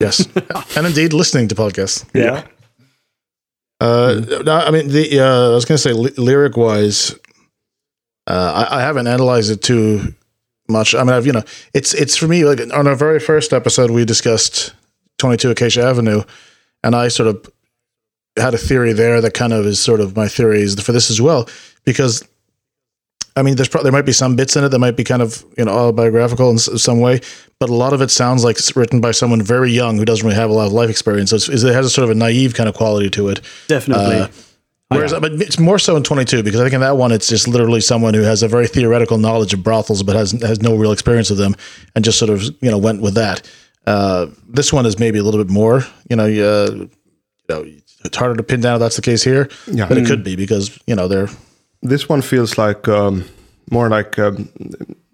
[0.00, 0.26] yes,
[0.76, 2.04] and indeed listening to podcasts.
[2.14, 2.42] Yeah.
[3.80, 7.14] Uh, no, I mean, the uh, I was going to say ly- lyric wise,
[8.26, 10.14] uh, I, I haven't analyzed it too
[10.68, 10.94] much.
[10.94, 13.90] I mean, I've you know, it's it's for me like on our very first episode
[13.90, 14.74] we discussed
[15.18, 16.22] Twenty Two Acacia Avenue,
[16.82, 17.48] and I sort of
[18.36, 21.20] had a theory there that kind of is sort of my theories for this as
[21.20, 21.48] well
[21.84, 22.22] because.
[23.38, 25.22] I mean, there's pro- there might be some bits in it that might be kind
[25.22, 27.20] of you know autobiographical in s- some way,
[27.60, 30.24] but a lot of it sounds like it's written by someone very young who doesn't
[30.26, 31.30] really have a lot of life experience.
[31.30, 33.40] So it's, it has a sort of a naive kind of quality to it.
[33.68, 34.16] Definitely.
[34.16, 34.28] Uh,
[34.90, 37.46] Whereas, but it's more so in 22 because I think in that one it's just
[37.46, 40.92] literally someone who has a very theoretical knowledge of brothels but has has no real
[40.92, 41.54] experience of them
[41.94, 43.46] and just sort of you know went with that.
[43.86, 46.90] Uh, this one is maybe a little bit more, you know, uh, you
[47.50, 47.64] know,
[48.04, 49.88] it's harder to pin down if that's the case here, Yeah.
[49.88, 51.28] but it could be because you know they're
[51.82, 53.24] This one feels like um,
[53.70, 54.48] more like um,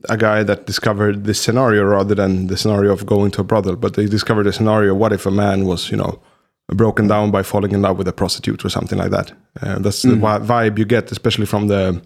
[0.09, 3.77] a guy that discovered this scenario rather than the scenario of going to a brothel.
[3.77, 6.21] But they discovered a scenario: what if a man was, you know,
[6.69, 9.33] broken down by falling in love with a prostitute or something like that?
[9.61, 12.01] Uh, that's the vibe you get, especially from the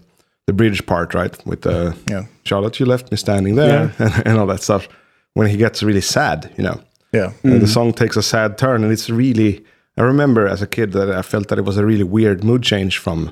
[0.47, 1.37] the bridge part, right?
[1.45, 2.25] With the Yeah.
[2.43, 4.87] Charlotte, you left me standing there, and, and all that stuff.
[5.35, 6.81] When he gets really sad, you know,
[7.13, 9.63] yeah and the song takes a sad turn and it's really
[9.97, 12.61] i remember as a kid that i felt that it was a really weird mood
[12.61, 13.31] change from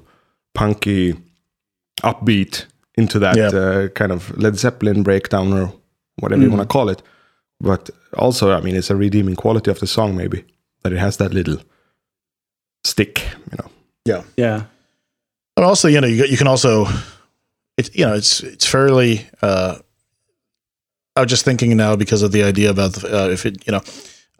[0.58, 1.15] punky
[2.04, 2.65] upbeat
[2.96, 3.60] into that Yeah.
[3.60, 5.72] uh, kind of led zeppelin breakdown or
[6.22, 7.02] whatever you want to call it
[7.62, 10.43] but also i mean it's a redeeming quality of the song maybe
[10.82, 11.58] that it has that little
[12.84, 13.20] stick
[13.52, 13.70] you know
[14.08, 14.24] yeah.
[14.38, 14.63] yeah.
[15.58, 16.86] And also, you know, you, you can also,
[17.78, 19.28] it's you know, it's it's fairly.
[19.41, 19.76] Uh,
[21.15, 23.82] I was just thinking now because of the idea about uh, if it, you know,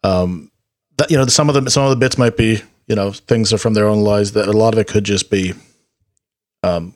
[0.04, 0.52] um,
[0.98, 3.52] that you know, some of the some of the bits might be, you know, things
[3.52, 4.32] are from their own lives.
[4.32, 5.54] That a lot of it could just be,
[6.68, 6.94] um,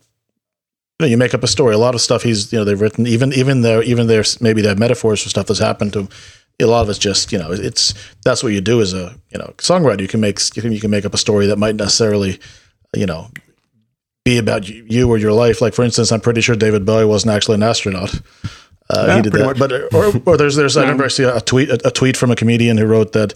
[0.99, 1.73] you make up a story.
[1.73, 4.61] A lot of stuff he's, you know, they've written even even though even there's maybe
[4.61, 6.09] they have metaphors for stuff that's happened to him.
[6.59, 9.39] A lot of it's just, you know, it's that's what you do as a you
[9.39, 10.01] know songwriter.
[10.01, 12.39] You can make you can you can make up a story that might necessarily,
[12.95, 13.31] you know,
[14.25, 15.59] be about you, you or your life.
[15.61, 18.13] Like for instance, I'm pretty sure David Bowie wasn't actually an astronaut.
[18.89, 19.57] Uh, Yeah, he did that, much.
[19.59, 22.29] but or, or there's there's I remember I see a tweet a, a tweet from
[22.29, 23.33] a comedian who wrote that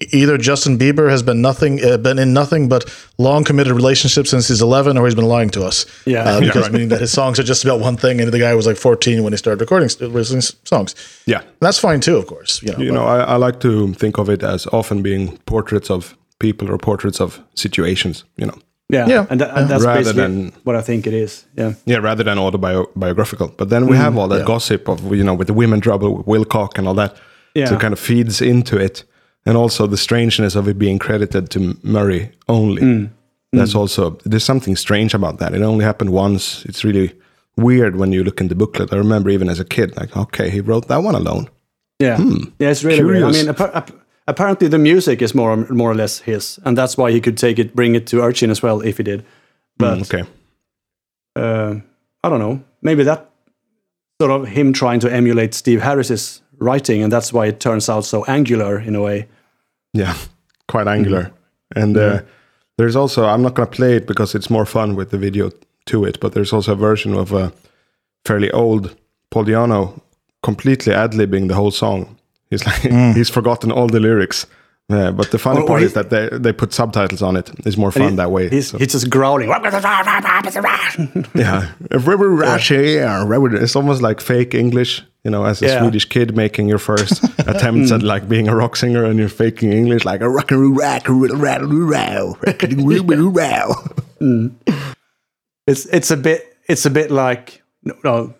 [0.00, 2.84] either Justin Bieber has been nothing uh, been in nothing but
[3.18, 5.86] long committed relationships since he's 11, or he's been lying to us.
[6.06, 6.22] Yeah.
[6.22, 6.72] uh, Yeah, because right.
[6.72, 9.22] meaning that his songs are just about one thing, and the guy was like 14
[9.24, 10.94] when he started recording releasing songs.
[11.26, 12.62] yeah And that's fine too, of course.
[12.62, 15.90] You know, you know I, I like to think of it as often being portraits
[15.90, 18.58] of people or portraits of situations you know
[18.90, 19.08] Yeah.
[19.08, 19.26] Yeah.
[19.30, 21.44] And, tha- and that's Rather basically than- what I think it is.
[21.58, 21.72] Yeah.
[21.86, 23.48] Yeah, rather than autobiographical.
[23.56, 24.46] But then we have all that yeah.
[24.54, 27.12] gossip of you know with the women trouble, with Wilcock and all that.
[27.54, 27.68] Yeah.
[27.68, 29.04] So it kind of feeds into it,
[29.46, 33.10] and also the strangeness of it being credited to Murray only.
[33.52, 35.54] That's also there's something strange about that.
[35.54, 36.64] It only happened once.
[36.66, 37.12] It's really
[37.56, 38.92] weird when you look in the booklet.
[38.92, 41.48] I remember even as a kid, like okay, he wrote that one alone.
[41.98, 42.18] Yeah.
[42.58, 43.22] Yeah, it's really weird.
[43.24, 43.90] I mean, appa- app-
[44.26, 47.58] apparently the music is more more or less his, and that's why he could take
[47.58, 49.24] it, bring it to Urchin as well if he did.
[49.78, 50.24] But Mm, okay,
[51.36, 51.74] uh,
[52.22, 52.62] I don't know.
[52.82, 53.30] Maybe that
[54.20, 58.04] sort of him trying to emulate Steve Harris's writing, and that's why it turns out
[58.04, 59.26] so angular in a way.
[59.94, 60.14] yeah,
[60.68, 61.30] quite angular.
[61.76, 62.20] And uh,
[62.78, 65.50] there's also I'm not gonna play it because it's more fun with the video
[65.86, 66.18] to it.
[66.20, 67.52] But there's also a version of a
[68.24, 68.94] fairly old
[69.30, 70.00] Paul Di'Anno
[70.42, 72.16] completely ad libbing the whole song.
[72.50, 72.80] He's like
[73.16, 74.46] he's forgotten all the lyrics.
[74.90, 77.36] Yeah, but the funny Or- or part he- is that they they put subtitles on
[77.36, 77.50] it.
[77.66, 78.48] It's more fun he- that way.
[78.48, 79.48] He's, So, he's just growling.
[81.34, 81.68] yeah,
[83.62, 85.02] it's almost like fake English.
[85.28, 85.80] You know, as a Yeah.
[85.80, 88.04] Swedish kid making your first attempts at mm.
[88.12, 91.06] like being a rock singer and you're faking English like a rock and rock
[95.66, 98.34] It's it's a bit it's a bit like no, no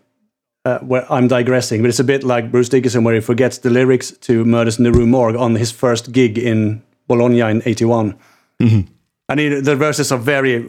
[0.64, 3.68] uh, where I'm digressing, but it's a bit like Bruce Dickinson where he forgets the
[3.68, 8.16] lyrics to "Murders in the Rue Morgue" on his first gig in Bologna in '81,
[8.62, 8.80] mm-hmm.
[9.28, 10.66] and he, the verses are very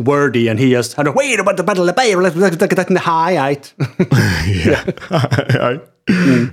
[0.00, 1.94] wordy, and he just had a wait about the battle of
[2.94, 3.36] the high
[4.46, 4.84] yeah.
[5.10, 5.80] I-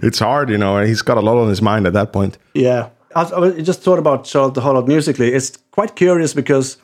[0.02, 2.38] It's hard, you know, and he's got a lot on his mind at that point.
[2.54, 5.34] Yeah, I, I just thought about Charlotte the Harlot musically.
[5.34, 6.78] It's quite curious because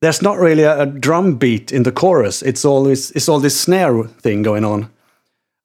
[0.00, 2.42] there's not really a, a drum beat in the chorus.
[2.42, 4.88] It's always it's all this snare thing going on.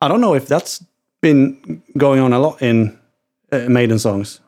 [0.02, 0.84] I don't know if that's
[1.22, 2.98] been going on a lot in
[3.52, 4.42] uh, Maiden songs.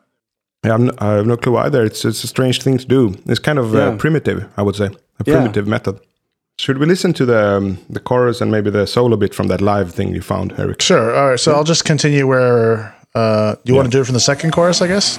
[0.64, 1.84] Yeah, I'm, I have no clue either.
[1.86, 3.14] It's it's a strange thing to do.
[3.26, 3.88] It's kind of Yeah.
[3.94, 4.88] uh, primitive, I would say,
[5.20, 5.34] a Yeah.
[5.36, 5.98] primitive method.
[6.58, 9.60] Should we listen to the um, the chorus and maybe the solo bit from that
[9.60, 10.80] live thing you found, Eric?
[10.82, 11.14] Sure.
[11.14, 11.40] All right.
[11.40, 14.80] So I'll just continue where uh, you want to do it from the second chorus,
[14.80, 15.18] I guess.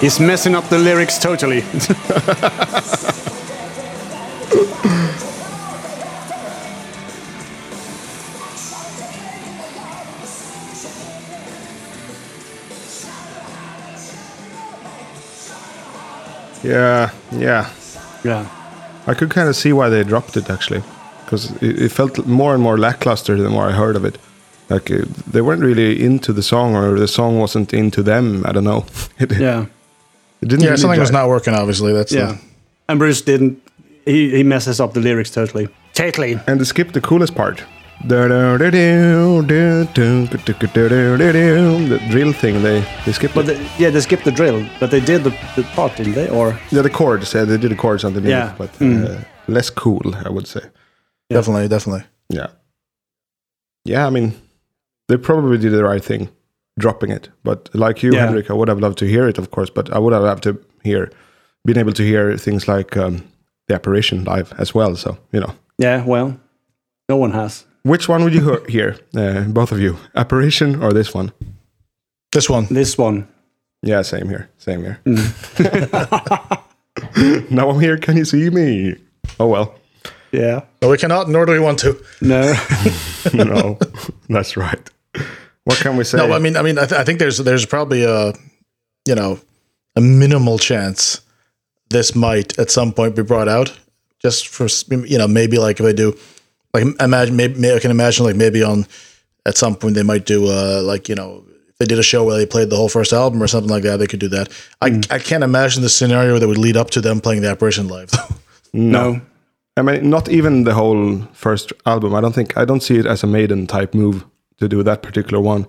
[0.00, 1.62] He's messing up the lyrics totally.
[16.62, 17.70] Yeah, yeah.
[18.22, 18.46] yeah.
[19.06, 20.82] I could kind of see why they dropped it actually,
[21.24, 24.18] because it, it felt more and more lackluster the more I heard of it.
[24.68, 28.44] Like uh, they weren't really into the song, or the song wasn't into them.
[28.46, 28.84] I don't know.
[29.30, 29.66] Yeah.
[30.42, 30.64] It didn't.
[30.64, 31.54] Yeah, something was not working.
[31.54, 32.36] Obviously, that's Yeah.
[32.88, 33.58] And Bruce didn't.
[34.04, 35.68] He, he messes up the lyrics totally.
[35.94, 36.38] Totally.
[36.46, 37.62] And they skipped the coolest part.
[38.06, 38.26] The
[42.10, 43.58] drill thing, they they skipped But it.
[43.58, 46.28] the, yeah, they skipped the drill, but they did the, the part, didn't they?
[46.28, 47.34] Or yeah, the chords.
[47.34, 48.54] Yeah, they did the chords underneath, Yeah.
[48.58, 50.60] but uh, less cool, I would say.
[51.28, 52.04] definitely, definitely.
[52.28, 52.46] Yeah.
[53.84, 54.32] Yeah, I mean,
[55.08, 56.28] they probably did the right thing,
[56.80, 57.28] dropping it.
[57.44, 58.26] But like you, Yeah.
[58.26, 59.70] Henrik, I would have loved to hear it, of course.
[59.74, 61.10] But I would have loved to hear,
[61.64, 63.22] been able to hear things like um,
[63.68, 64.96] the apparition live as well.
[64.96, 66.36] So you know, yeah, well,
[67.08, 67.64] no one has.
[67.84, 71.30] which one would you hear, uh, both of you, apparition or this one?
[72.32, 72.66] This one.
[72.70, 73.26] This one.
[73.82, 74.98] Yeah, same here, same here.
[77.50, 77.96] now I'm here.
[77.98, 78.96] Can you see me?
[79.38, 79.74] Oh well,
[80.32, 80.60] Yeah.
[80.82, 81.96] No, we cannot, nor do we want to.
[82.20, 82.54] No.
[83.34, 83.78] no,
[84.28, 84.90] that's right.
[85.64, 86.18] What can we say?
[86.18, 88.32] No, I mean, I mean, I, th- I think there's there's probably a,
[89.06, 89.38] you know,
[89.96, 91.20] a minimal chance
[91.90, 93.76] this might at some point be brought out,
[94.20, 94.68] just for
[95.06, 96.16] you know maybe like if they do,
[96.72, 98.86] like imagine maybe, maybe I can imagine like maybe on
[99.46, 102.24] at some point they might do uh like you know if they did a show
[102.24, 104.48] where they played the whole first album or something like that they could do that.
[104.80, 107.88] I I can't imagine the scenario that would lead up to them playing the apparition
[107.88, 108.34] live though.
[108.72, 109.20] no.
[109.76, 112.14] I mean, not even the whole first album.
[112.14, 114.24] I don't think I don't see it as a Maiden type move
[114.60, 115.66] to do that particular one.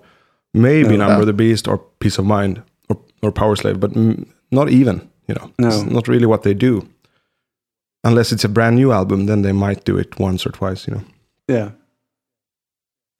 [0.54, 4.26] Maybe Number of the Beast or Piece of Mind or or Power Slave, but mm,
[4.50, 5.08] not even.
[5.28, 5.68] You know, No.
[5.68, 6.86] it's not really what they do.
[8.04, 10.86] Unless it's a brand new album, then they might do it once or twice.
[10.88, 11.04] You know,
[11.48, 11.70] Yeah.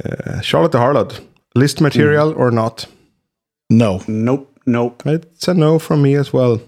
[0.04, 1.20] uh, Charlotte the Harlot,
[1.54, 2.86] list material or not?
[3.70, 4.00] No.
[4.08, 4.48] Nope.
[4.66, 5.02] Nope.
[5.06, 6.60] It's a no from me as well.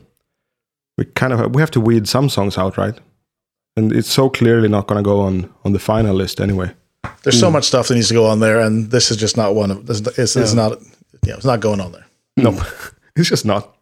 [0.98, 2.98] We kind of we have to weed some songs out, right?
[3.76, 6.70] And it's so clearly not going to go on on the final list anyway.
[7.22, 9.54] There's so much stuff that needs to go on there, and this is just not
[9.54, 9.86] one of.
[9.86, 10.78] This, it's, it's not.
[11.26, 12.06] Yeah, it's not going on there.
[12.36, 12.56] Nope,
[13.16, 13.76] it's just not.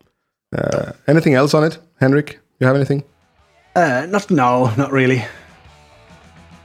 [0.56, 2.38] Uh, anything else on it, Henrik?
[2.60, 3.02] You have anything?
[3.74, 5.24] Uh, not no, not really.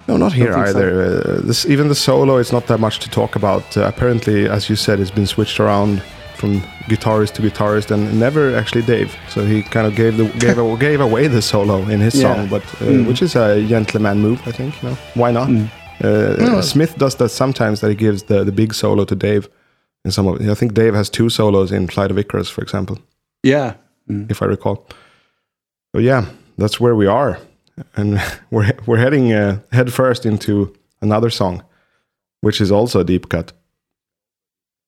[0.07, 0.69] No, not here think so.
[0.77, 1.01] either.
[1.01, 3.75] Uh, this, even the solo, it's not that much to talk about.
[3.75, 6.01] Uh, apparently, as you said, it's been switched around
[6.35, 9.15] from guitarist to guitarist, and never actually Dave.
[9.29, 12.35] So he kind of gave the gave, a, gave away the solo in his Yeah.
[12.35, 14.81] song, but uh, which is a gentleman move, I think.
[14.83, 15.49] You know, why not?
[16.03, 17.79] Uh, Smith does that sometimes.
[17.81, 19.49] That he gives the, the big solo to Dave.
[20.05, 22.97] In some of, I think Dave has two solos in Flight of Icarus, for example,
[23.43, 23.73] Yeah.
[24.07, 24.87] if I recall.
[25.95, 26.25] So yeah,
[26.57, 27.39] that's where we are,
[27.95, 31.63] and we're we're heading uh, head first into another song,
[32.41, 33.51] which is also a deep cut.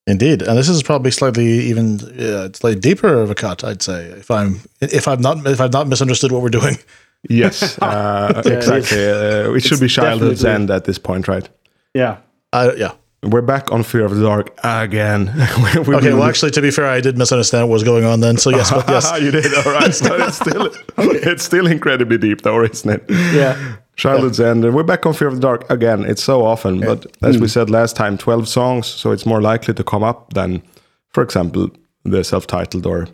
[0.08, 4.06] Indeed, and this is probably slightly even uh, slightly deeper of a cut, I'd say.
[4.06, 6.78] If I'm if I'm not if I've not misunderstood what we're doing.
[7.28, 9.04] Yes, uh, exactly.
[9.10, 11.48] Uh, it should be childhood's end at this point, right?
[11.94, 12.18] Yeah.
[12.54, 12.94] I, yeah.
[13.22, 15.28] We're back on Fear of the Dark again.
[15.76, 15.84] Okay.
[15.84, 18.38] been- Well, actually, to be fair, I did misunderstand what was going on then.
[18.38, 19.12] So yes, but yes.
[19.22, 19.94] you did all right.
[19.94, 23.04] So it's still it's still incredibly deep, though, isn't it?
[23.34, 23.76] Yeah.
[23.98, 24.64] Childhood's End.
[24.64, 26.06] And we're back on Fear of the Dark again.
[26.06, 29.74] It's so often, but as we said last time, 12 songs, so it's more likely
[29.74, 30.64] to come up than,
[31.10, 31.70] for example,
[32.06, 33.08] the self titled or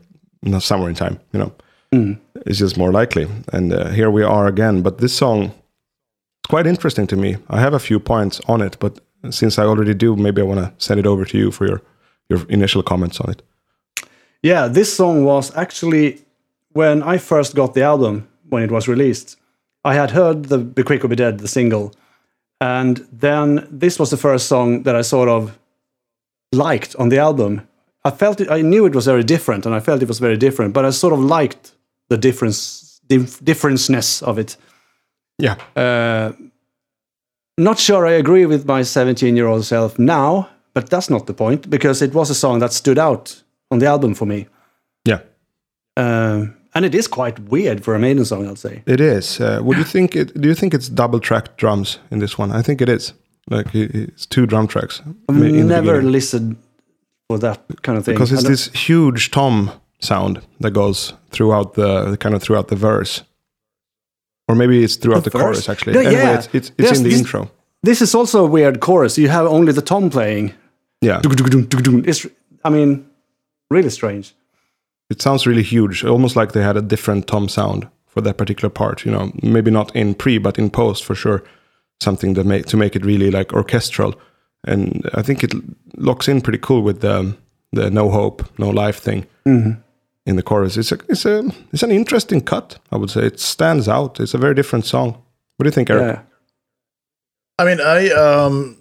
[0.43, 1.19] you know, Somewhere in Time.
[1.33, 1.51] You know,
[2.45, 3.27] it's just more likely.
[3.53, 4.81] And uh, here we are again.
[4.81, 7.37] But this song is quite interesting to me.
[7.49, 8.99] I have a few points on it, but
[9.31, 11.81] since I already do, maybe I want to send it over to you for your,
[12.29, 13.41] your initial comments on it.
[14.41, 16.21] Yeah, this song was actually
[16.73, 19.37] when I first got the album when it was released.
[19.83, 21.93] I had heard the "Be Quick or Be Dead" the single,
[22.59, 25.57] and then this was the first song that I sort of
[26.51, 27.67] liked on the album.
[28.03, 28.51] I felt it.
[28.51, 30.73] I knew it was very different, and I felt it was very different.
[30.73, 31.74] But I sort of liked
[32.09, 34.57] the difference, dif- differenceness of it.
[35.37, 35.55] Yeah.
[35.75, 36.33] Uh,
[37.57, 41.33] not sure I agree with my 17 year old self now, but that's not the
[41.33, 44.47] point because it was a song that stood out on the album for me.
[45.05, 45.19] Yeah.
[45.97, 48.83] Um, and it is quite weird for a Maiden song, I'd say.
[48.85, 49.39] It is.
[49.39, 50.39] Uh, would you think it?
[50.39, 52.51] Do you think it's double tracked drums in this one?
[52.51, 53.13] I think it is.
[53.49, 55.01] Like it's two drum tracks.
[55.29, 56.57] I've never listened
[57.29, 58.15] for that kind of thing.
[58.15, 63.23] because it's this huge tom sound that goes throughout the kind of throughout the verse,
[64.47, 65.93] or maybe it's throughout the, The chorus actually.
[65.93, 66.37] Yeah, anyway, yeah.
[66.37, 67.49] it's it's, it's in the this- intro.
[67.83, 69.15] This is also a weird chorus.
[69.17, 70.53] You have only the tom playing.
[71.01, 72.25] Yeah, It's,
[72.63, 73.05] I mean,
[73.69, 74.33] really strange.
[75.11, 78.71] it sounds really huge, almost like they had a different tom sound for that particular
[78.71, 79.05] part.
[79.05, 81.43] You know, maybe not in pre, but in post for sure.
[82.01, 84.15] Something that make to make it really like orchestral,
[84.67, 85.53] and I think it
[85.97, 87.35] locks in pretty cool with the
[87.71, 89.25] the no hope, no life thing.
[89.45, 89.79] Mm-hmm.
[90.25, 90.77] In the chorus.
[90.77, 92.79] It's a, it's a it's an interesting cut.
[92.91, 94.19] I would say it stands out.
[94.19, 95.21] It's a very different song.
[95.57, 96.17] What do you think, Eric?
[96.17, 96.21] Yeah.
[97.57, 98.77] I mean, I um,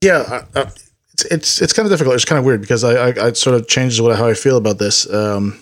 [0.00, 2.14] yeah, it's it's it's kind of difficult.
[2.14, 4.56] It's kind of weird because I I, I sort of changes what how I feel
[4.56, 5.12] about this.
[5.12, 5.58] Um,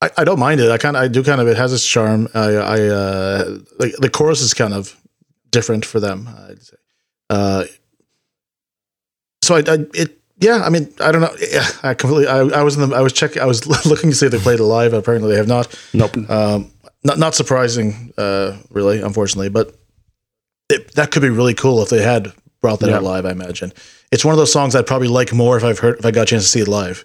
[0.00, 0.70] I, I don't mind it.
[0.70, 2.28] I kind I do kind of it has its charm.
[2.34, 4.96] I I uh, like the chorus is kind of
[5.50, 6.28] different for them.
[6.48, 6.76] I'd say.
[7.30, 7.64] Uh,
[9.42, 10.62] so I, I it yeah.
[10.64, 11.34] I mean I don't know.
[11.40, 12.28] Yeah, I completely.
[12.28, 13.42] I, I was in the I was checking.
[13.42, 14.92] I was looking to see if they played it live.
[14.92, 15.74] Apparently they have not.
[15.92, 16.16] Nope.
[16.30, 16.70] Um,
[17.04, 19.74] not not surprising, uh, really, unfortunately, but
[20.70, 23.26] it, that could be really cool if they had brought that out live.
[23.26, 23.72] I imagine
[24.10, 26.22] it's one of those songs I'd probably like more if I've heard if I got
[26.22, 27.04] a chance to see it live.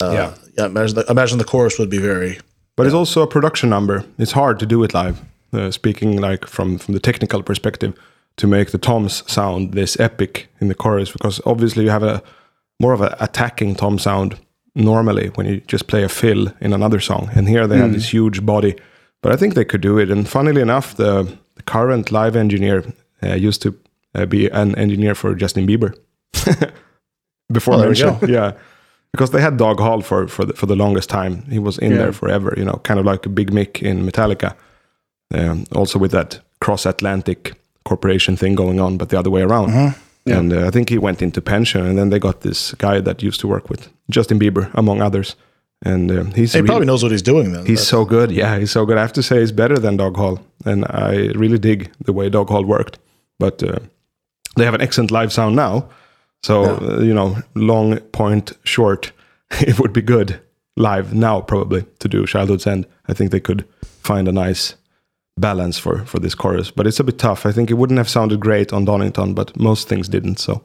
[0.00, 0.34] Uh, Yeah.
[0.56, 0.66] yeah.
[0.66, 2.38] Imagine the, imagine the chorus would be very.
[2.76, 4.04] But it's also a production number.
[4.18, 5.20] It's hard to do it live.
[5.52, 7.92] Uh, speaking like from from the technical perspective,
[8.36, 12.22] to make the toms sound this epic in the chorus, because obviously you have a
[12.80, 14.34] more of a attacking tom sound
[14.74, 18.12] normally when you just play a fill in another song, and here they have this
[18.12, 18.74] huge body.
[19.22, 20.10] But I think they could do it.
[20.10, 22.84] And funnily enough, the, the current live engineer
[23.22, 23.74] uh, used to
[24.14, 25.94] uh, be an engineer for Justin Bieber.
[27.52, 28.26] Before Oh, there we mentioned, go.
[28.28, 28.52] yeah,
[29.12, 31.42] because they had Doug Hall for for the, for the longest time.
[31.50, 31.98] He was in Yeah.
[31.98, 34.54] there forever, you know, kind of like a Big Mick in Metallica.
[35.34, 37.54] Um, also with that cross Atlantic
[37.84, 39.68] corporation thing going on, but the other way around.
[39.70, 39.98] Mm-hmm.
[40.38, 43.22] And uh, I think he went into pension, and then they got this guy that
[43.22, 45.36] used to work with Justin Bieber, among others.
[45.82, 47.64] And uh, he's He really- probably knows what he's doing then.
[47.66, 48.30] He's so good.
[48.30, 48.98] Yeah, he's so good.
[48.98, 52.28] I have to say, he's better than Doug Hall, and I really dig the way
[52.28, 52.98] Doug Hall worked.
[53.38, 53.78] But uh,
[54.56, 55.88] they have an excellent live sound now,
[56.42, 59.12] so uh, you know, long point short,
[59.66, 60.38] it would be good
[60.76, 62.86] live now probably to do Childhood's End.
[63.08, 63.64] I think they could
[64.02, 64.74] find a nice
[65.40, 67.46] balance for for this chorus, but it's a bit tough.
[67.46, 70.38] I think it wouldn't have sounded great on Donington, but most things didn't.
[70.38, 70.62] So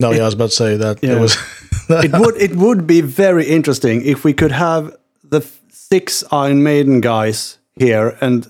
[0.00, 1.16] No, yeah, I was about to say that Yeah.
[1.16, 1.36] it was.
[1.88, 4.94] it would it would be very interesting if we could have
[5.30, 5.40] the
[5.70, 8.46] six Iron Maiden guys here and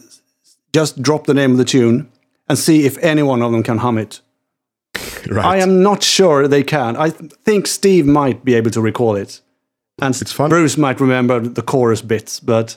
[0.72, 2.08] just drop the name of the tune
[2.48, 4.20] and see if any one of them can hum it.
[5.30, 6.96] right, I am not sure they can.
[6.96, 9.40] I th- think Steve might be able to recall it,
[10.00, 10.48] and It's fun.
[10.50, 12.40] Bruce might remember the chorus bits.
[12.40, 12.76] But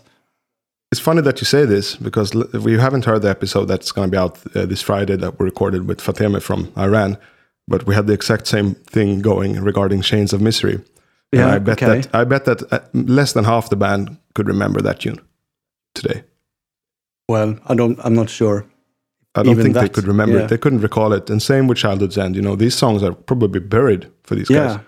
[0.91, 4.11] It's funny that you say this because we haven't heard the episode that's going to
[4.11, 7.17] be out uh, this Friday that we recorded with Fateme from Iran,
[7.67, 10.75] but we had the exact same thing going regarding Chains of Misery.
[11.31, 12.01] And Yeah, I bet okay.
[12.01, 15.19] that I bet that uh, less than half the band could remember that tune
[15.93, 16.23] today.
[17.27, 17.99] well, I don't.
[18.03, 18.65] I'm not sure.
[19.35, 20.45] I don't Even think they could remember yeah.
[20.45, 20.49] it.
[20.49, 21.29] They couldn't recall it.
[21.29, 22.35] And same with Childhood's End.
[22.35, 24.65] You know, these songs are probably buried for these Yeah.
[24.67, 24.79] guys.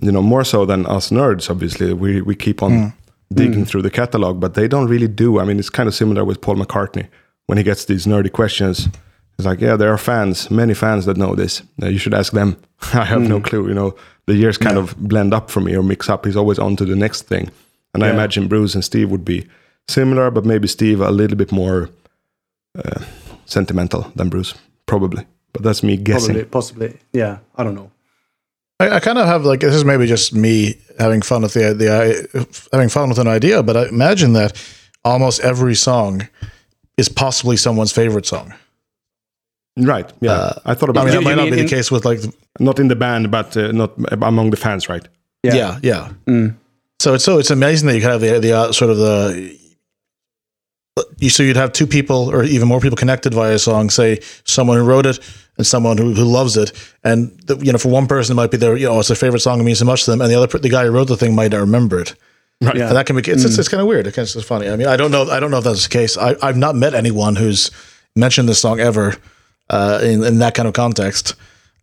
[0.00, 1.50] You know, more so than us nerds.
[1.50, 2.92] Obviously, we we keep on
[3.32, 5.40] digging through the catalog, but they don't really do.
[5.40, 7.08] I mean, it's kind of similar with Paul McCartney
[7.46, 8.88] when he gets these nerdy questions.
[9.38, 11.62] It's like, yeah, there are fans, many fans that know this.
[11.82, 12.56] Uh, you should ask them.
[12.94, 13.66] I have no clue.
[13.66, 13.96] You know,
[14.26, 16.24] the years kind of blend up for me or mix up.
[16.24, 17.50] He's always on to the next thing.
[17.94, 19.46] And I imagine Bruce and Steve would be
[19.88, 21.90] similar, but maybe Steve a little bit more
[22.76, 23.04] uh,
[23.46, 24.54] sentimental than Bruce,
[24.86, 25.24] probably.
[25.52, 26.34] But that's me guessing.
[26.34, 26.98] Probably, possibly.
[27.12, 27.90] Yeah, I don't know.
[28.80, 31.74] I, I kind of have like this is maybe just me having fun with the
[31.74, 34.60] the having fun with an idea, but I imagine that
[35.04, 36.28] almost every song
[36.96, 38.54] is possibly someone's favorite song.
[39.76, 40.12] Right?
[40.20, 41.20] Yeah, I thought I about mean, that.
[41.20, 42.20] that might not mean be the case with like
[42.60, 45.06] Not in the band, but uh, not among the fans, right?
[45.42, 46.10] yeah, yeah.
[47.00, 49.58] So it's so it's amazing that you can have the the uh, sort of the
[51.18, 54.20] you so you'd have two people or even more people connected via a song, say
[54.44, 55.18] someone who wrote it
[55.56, 56.72] and someone who, who loves it,
[57.04, 59.16] and the, you know for one person it might be their you know it's their
[59.16, 61.08] favorite song it means so much to them, and the other the guy who wrote
[61.08, 62.14] the thing might not remember it.
[62.60, 62.76] Right.
[62.76, 62.86] Yeah.
[62.88, 64.06] And that can be it's, it's, it's kind of weird.
[64.06, 64.68] It's, kind of- it's funny.
[64.68, 65.28] I mean, I don't know.
[65.28, 66.16] I don't know if that's the case.
[66.16, 67.70] I, I've not met anyone who's
[68.16, 69.16] mentioned this song ever
[69.70, 71.34] uh, in in that kind of context.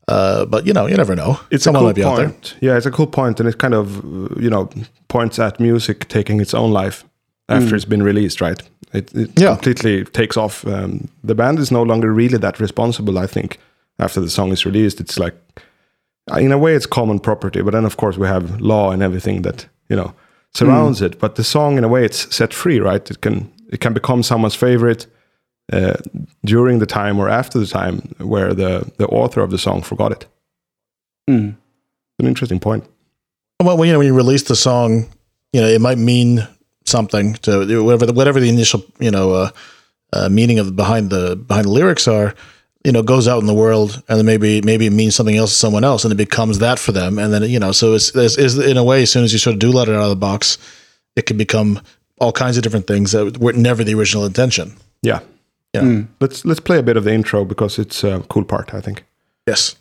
[0.07, 1.39] Uh, but you know, you never know.
[1.51, 2.29] It's Someone a might be cool out there.
[2.29, 2.55] point.
[2.61, 4.69] Yeah, it's a cool point, and it kind of uh, you know
[5.09, 7.03] points at music taking its own life
[7.51, 8.41] after it's been released.
[8.41, 8.61] Right?
[8.93, 9.53] It, it Yeah.
[9.55, 10.65] completely takes off.
[10.65, 13.17] Um, the band is no longer really that responsible.
[13.17, 13.57] I think
[13.97, 15.35] after the song is released, it's like
[16.39, 19.43] in a way it's common property, but then of course we have law and everything
[19.43, 20.13] that you know
[20.53, 21.19] surrounds it.
[21.19, 22.79] But the song, in a way, it's set free.
[22.79, 23.11] Right?
[23.11, 25.07] It can it can become someone's favorite.
[25.73, 25.93] Uh,
[26.43, 30.11] during the time or after the time where the, the author of the song forgot
[30.11, 30.25] it.
[31.29, 31.55] Mm.
[32.19, 32.83] An interesting point.
[33.63, 35.07] Well, you know, when you release the song,
[35.53, 36.45] you know, it might mean
[36.85, 39.49] something to whatever the, whatever the initial you know uh,
[40.13, 42.33] uh, meaning of behind the behind the lyrics are.
[42.83, 45.51] You know, goes out in the world, and then maybe maybe it means something else
[45.51, 47.19] to someone else, and it becomes that for them.
[47.19, 49.37] And then you know, so it's, it's, it's in a way, as soon as you
[49.37, 50.57] sort of do let it out of the box,
[51.15, 51.79] it can become
[52.17, 54.75] all kinds of different things that were never the original intention.
[55.03, 55.19] Yeah.
[55.73, 56.03] Yeah.
[56.19, 59.03] Let's let's play a bit of the intro because it's a cool part, I think.
[59.47, 59.75] Yes.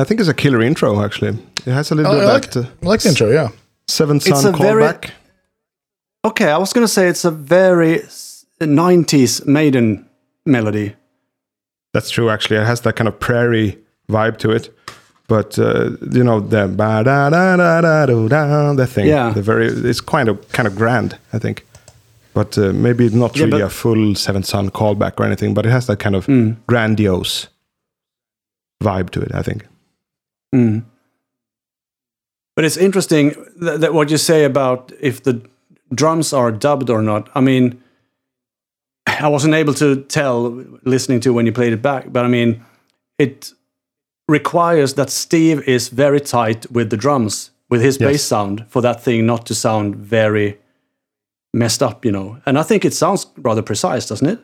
[0.00, 1.38] I think it's a killer intro, actually.
[1.66, 3.30] It has a little Oh, bit I of like, that uh, I like the intro.
[3.30, 3.48] Yeah.
[3.88, 5.10] Seventh It's Son very- callback.
[6.24, 8.00] Okay, I was gonna say it's a very
[8.60, 10.04] 90s Maiden
[10.44, 10.94] melody.
[11.94, 12.56] That's true, actually.
[12.58, 13.78] It has that kind of prairie
[14.10, 14.74] vibe to it.
[15.28, 19.06] But uh, you know the ba da da da da do da that thing.
[19.06, 19.30] Yeah.
[19.32, 21.64] The very it's kind of kind of grand, I think.
[22.34, 25.54] But uh, maybe not Yeah, really a full Seventh Son callback or anything.
[25.54, 26.56] But it has that kind of Mm.
[26.66, 27.48] grandiose
[28.82, 29.34] vibe to it.
[29.34, 29.66] I think.
[30.54, 30.84] Mm.
[32.56, 35.42] But it's interesting that, that what you say about if the
[35.94, 37.28] drums are dubbed or not.
[37.34, 37.82] I mean,
[39.06, 40.50] I wasn't able to tell
[40.84, 42.64] listening to when you played it back, but I mean,
[43.18, 43.52] it
[44.28, 49.02] requires that Steve is very tight with the drums, with his bass sound, for that
[49.02, 50.58] thing not to sound very
[51.54, 52.38] messed up, you know.
[52.44, 54.38] And I think it sounds rather precise, doesn't it?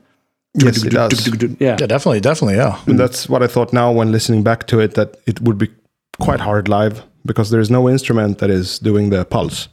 [0.54, 1.42] Yes, it does.
[1.60, 1.76] Yeah.
[1.80, 1.86] Yeah.
[1.86, 2.20] Definitely.
[2.20, 2.56] Definitely.
[2.56, 2.80] Yeah.
[2.86, 5.68] And that's what I thought now when listening back to it that it would be
[6.20, 9.68] quite hard live because there is no instrument that is doing the pulse.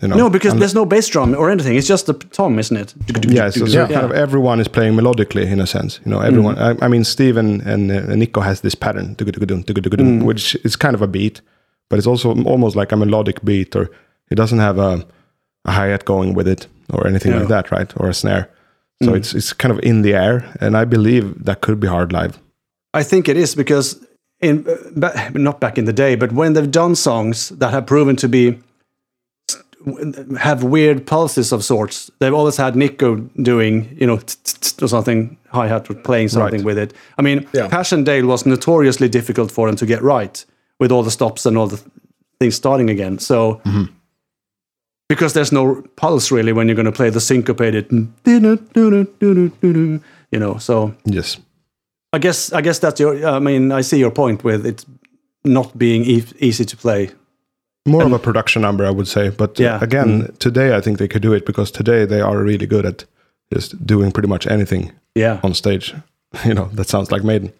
[0.00, 1.76] You know, No, because there's no bass drum or anything.
[1.76, 2.94] It's just the tom, isn't it?
[3.28, 3.88] yeah, so, so Yeah.
[3.88, 6.00] kind of everyone is playing melodically in a sense.
[6.04, 6.56] You know, everyone.
[6.56, 6.82] Mm-hmm.
[6.82, 10.22] I, I mean, Steve and, and uh, Nicko has this pattern, dugga-dugga-dum, mm.
[10.22, 11.40] which is kind of a beat,
[11.88, 13.90] but it's also almost like a melodic beat, or
[14.30, 15.04] it doesn't have a,
[15.64, 17.92] a hi hat going with it or anything like that, right?
[17.96, 18.48] Or a snare.
[19.02, 19.16] So mm.
[19.16, 22.38] it's it's kind of in the air, and I believe that could be hard live.
[22.94, 24.06] I think it is because
[24.40, 27.86] in uh, ba- not back in the day, but when they've done songs that have
[27.86, 28.58] proven to be
[30.38, 34.20] have weird pulses of sorts, they've always had Nicko doing you know
[34.82, 36.92] or something hi hat or playing something with it.
[37.18, 37.46] I mean,
[38.04, 40.44] Dale was notoriously difficult for them to get right
[40.78, 41.82] with all the stops and all the
[42.38, 43.18] things starting again.
[43.18, 43.60] So.
[45.08, 47.90] Because there's no pulse really when you're going to play the syncopated,
[50.30, 50.56] you know.
[50.58, 51.36] So Yes.
[52.12, 53.24] I guess I guess that's your.
[53.26, 54.84] I mean, I see your point with it
[55.44, 57.10] not being e- easy to play.
[57.86, 59.30] More of a production number, I would say.
[59.30, 59.78] But uh, Yeah.
[59.78, 59.82] Mm.
[59.82, 63.04] again, today I think they could do it because today they are really good at
[63.54, 65.94] just doing pretty much anything Yeah, on stage.
[66.44, 67.52] You know, that sounds like Maiden.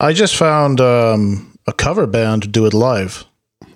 [0.00, 3.24] I just found um, a cover band to do it live.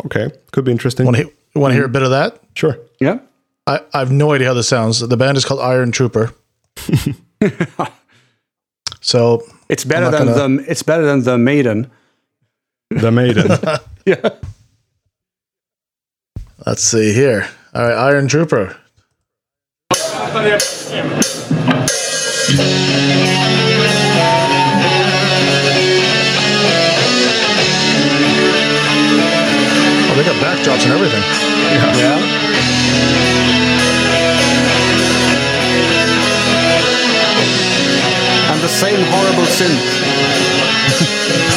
[0.05, 1.07] Okay, could be interesting.
[1.07, 2.41] Want to want to hear a bit of that?
[2.55, 2.76] Sure.
[3.01, 3.18] yeah.
[3.66, 5.01] I, I have no idea how this sounds.
[5.01, 6.33] The band is called Iron Trooper.
[9.01, 10.70] so It's better than gonna- the.
[10.70, 11.90] It's better than the Maiden.
[12.90, 13.50] The Maiden.
[14.06, 14.30] Yeah.
[16.66, 17.46] let's see here.
[17.74, 18.74] All right, Iron Trooper.
[29.22, 31.22] Oh, they got backdrops and everything.
[32.00, 32.18] Yeah.
[32.18, 33.30] And
[38.81, 41.47] same horrible synth.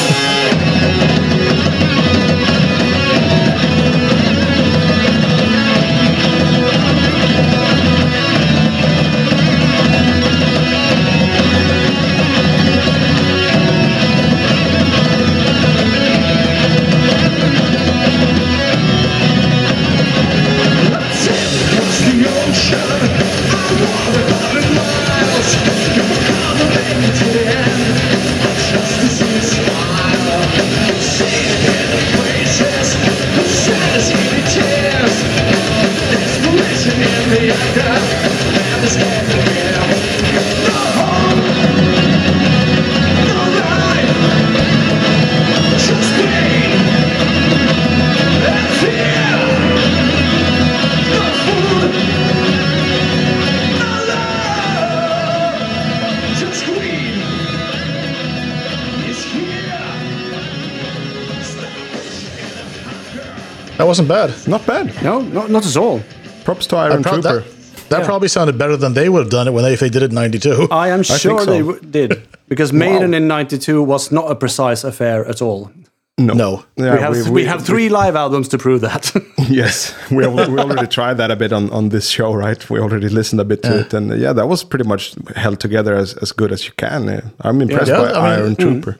[63.94, 64.48] wasn't bad.
[64.48, 64.86] Not bad.
[65.02, 66.00] No, not not at all.
[66.44, 67.40] Props to Iron Pro- Trooper.
[67.40, 69.90] that that probably sounded better than they would have done it when they if they
[69.90, 70.68] did it in '92.
[70.70, 71.50] I am think sure so.
[71.52, 72.10] they w- did
[72.48, 75.70] because Maiden in '92 was not a precise affair at all.
[76.18, 76.34] no.
[76.34, 76.64] No.
[76.76, 79.12] Yeah, we have we, have three live albums to prove that.
[79.50, 82.70] Yes, we, we already tried that a bit on, on this show, right?
[82.70, 85.94] We already listened a bit to it, and yeah, that was pretty much held together
[86.02, 87.30] as, as good as you can.
[87.40, 88.58] I'm impressed Yeah, by I mean, Iron mm.
[88.58, 88.98] Trooper.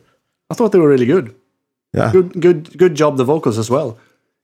[0.51, 1.35] I thought they were really good.
[1.95, 3.17] Yeah, Good, good, good job.
[3.17, 3.97] The vocals as well.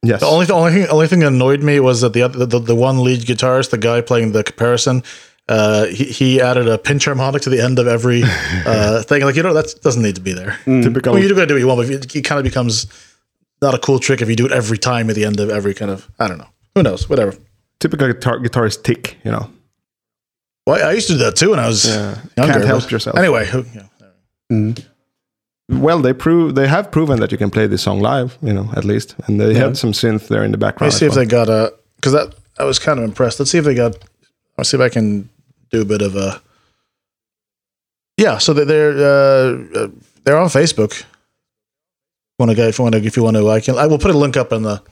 [0.03, 2.46] Yes, The only the only thing only thing that annoyed me was that the other
[2.46, 5.03] the, the one lead guitarist, the guy playing the comparison,
[5.48, 8.22] uh, he, he added a pinch harmonic to the end of every
[8.66, 9.22] uh, thing.
[9.22, 10.59] Like you know that doesn't need to be there.
[10.64, 11.12] typical.
[11.12, 12.86] I mean, you're gonna do what you want, but it, it kind of becomes
[13.62, 15.74] not a cool trick if you do it every time at the end of every
[15.74, 16.48] kind of I don't know.
[16.74, 17.09] Who knows?
[17.09, 17.34] Whatever.
[17.80, 19.51] typical guitar, guitarist tick, you know.
[20.66, 22.18] Well, I used to do that too when I was Yeah.
[22.36, 22.53] younger.
[22.55, 23.16] Can't help yourself.
[23.18, 24.74] Anyway, who, yeah.
[25.70, 28.68] Well, they prove they have proven that you can play this song live, you know,
[28.76, 30.92] at least, and they had some synth there in the background.
[30.92, 31.00] let me background.
[31.00, 31.24] see as if well.
[31.24, 33.38] they got a because that I was kind of impressed.
[33.38, 33.96] Let's see if they got.
[34.58, 35.28] Let's see if I can
[35.70, 36.40] do a bit of a.
[38.16, 39.88] Yeah, so they- they're uh, uh,
[40.24, 41.04] they're on Facebook.
[42.38, 43.98] Want to go if you want to if you want to I can I will
[43.98, 44.82] put a link up in the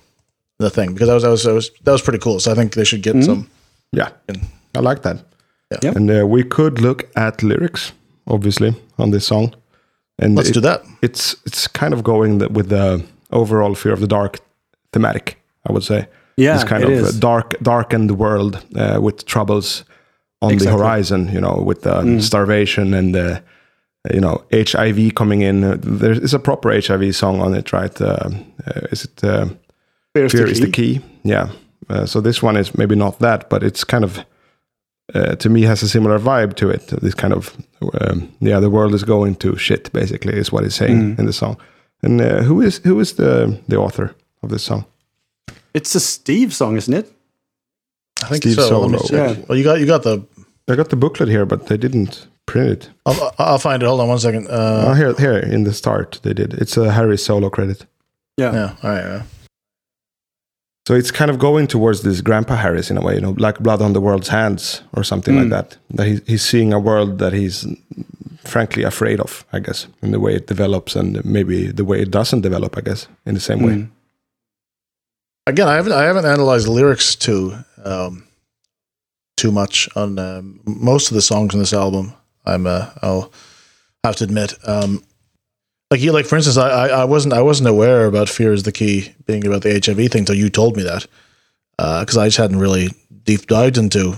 [0.58, 2.40] the thing because I was I was, I was that was pretty cool.
[2.40, 3.48] So I think they should get some.
[3.92, 4.10] Yeah,
[4.74, 5.16] I like that.
[5.70, 5.78] Yeah.
[5.82, 5.96] Yep.
[5.96, 7.92] And uh, we could look at lyrics,
[8.26, 9.54] obviously, on this song.
[10.18, 10.82] And Let's it- do that.
[11.02, 14.38] It's it's kind of going with the overall fear of the dark
[14.92, 15.36] thematic.
[15.68, 16.06] I would say.
[16.36, 17.18] Yeah, this kind of is.
[17.18, 19.84] dark, darkened world uh, with troubles
[20.40, 20.74] on Exactly.
[20.74, 20.78] Mm.
[20.78, 21.28] the horizon.
[21.32, 23.40] You know, with um, starvation and uh,
[24.12, 25.64] you know HIV coming in.
[25.64, 28.00] Uh, there is a proper HIV song on it, right?
[28.00, 28.30] Uh,
[28.66, 29.24] uh, is it?
[29.24, 29.46] Uh,
[30.14, 31.00] Fear fear is the key.
[31.22, 31.48] Yeah.
[31.90, 34.18] Uh, so this one is maybe not that, but it's kind of
[35.14, 36.86] uh, to me has a similar vibe to it.
[37.02, 37.56] This kind of
[38.00, 39.92] um, yeah, the world is going to shit.
[39.92, 41.56] Basically, is what he's saying in the song.
[42.02, 44.84] And uh, who is who is the the author of this song?
[45.74, 47.12] It's a Steve song, isn't it?
[48.22, 48.80] I think Steve so.
[48.80, 49.22] Let me Solo.
[49.22, 49.36] Yeah.
[49.48, 50.22] Well, you got you got the.
[50.70, 52.90] I got the booklet here, but they didn't print it.
[53.06, 53.86] I'll, I'll find it.
[53.86, 54.48] Hold on one second.
[54.48, 56.54] Uh, oh, here, here in the start they did.
[56.54, 57.86] It's a Harry solo credit.
[58.36, 58.52] Yeah.
[58.52, 58.74] yeah.
[58.82, 59.04] All right.
[59.04, 59.22] Yeah.
[60.88, 63.58] So it's kind of going towards this Grandpa Harris in a way, you know, like
[63.58, 65.76] blood on the world's hands or something like that.
[65.90, 67.66] That he, he's seeing a world that he's
[68.46, 72.10] frankly afraid of, I guess, in the way it develops and maybe the way it
[72.10, 73.86] doesn't develop, I guess, in the same way.
[75.46, 78.26] Again, I haven't I haven't analyzed the lyrics too um,
[79.36, 82.14] too much on um, most of the songs on this album.
[82.46, 83.30] I'm uh, I'll
[84.04, 84.54] have to admit.
[84.66, 85.04] Um,
[85.90, 88.62] like you, like for instance, I, I I wasn't I wasn't aware about "Fear Is
[88.64, 91.06] the Key" being about the HIV thing until you told me that,
[91.76, 92.88] because I just hadn't really
[93.24, 94.14] deep dived into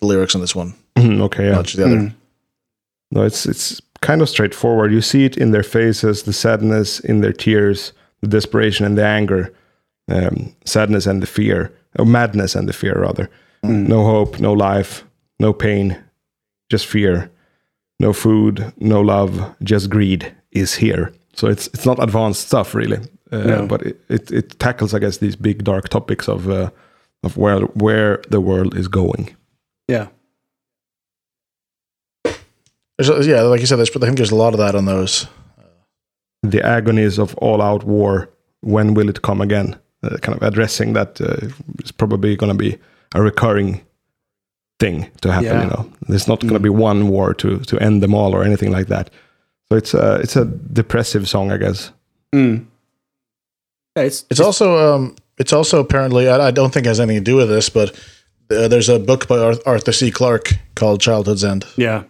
[0.00, 1.56] the lyrics on this one Mhm, okay, yeah.
[1.56, 2.14] much the other.
[3.10, 4.92] No, it's it's kind of straightforward.
[4.92, 9.04] You see it in their faces, the sadness in their tears, the desperation and the
[9.06, 9.52] anger,
[10.08, 13.28] um, sadness and the fear, or madness and the fear rather.
[13.64, 15.04] No hope, no life,
[15.38, 15.96] no pain,
[16.68, 17.30] just fear.
[18.00, 21.12] No food, no love, just greed is here.
[21.34, 22.98] So it's it's not advanced stuff really,
[23.32, 23.66] uh, No.
[23.66, 26.70] but it, it it tackles I guess these big dark topics of uh,
[27.22, 29.34] of where where the world is going.
[29.88, 30.06] Yeah.
[32.98, 35.26] There's, yeah, like you said, there's, I think there's a lot of that on those.
[36.42, 38.28] the agonies of all-out war.
[38.60, 39.76] When will it come again?
[40.04, 41.48] Uh, kind of addressing that uh,
[41.82, 42.78] is probably going to be
[43.14, 43.80] a recurring
[44.80, 45.46] thing to happen.
[45.46, 45.62] Yeah.
[45.64, 48.42] You know, there's not going to be one war to to end them all or
[48.44, 49.10] anything like that.
[49.72, 51.92] So it's a it's a depressive song, I guess.
[52.34, 52.66] Mm.
[53.96, 57.24] Yeah, it's It's also um, it's also apparently I, I don't think it has anything
[57.24, 57.90] to do with this, but
[58.50, 60.10] uh, there's a book by Ar- Arthur C.
[60.10, 61.64] Clarke called Childhood's End.
[61.76, 62.04] yeah.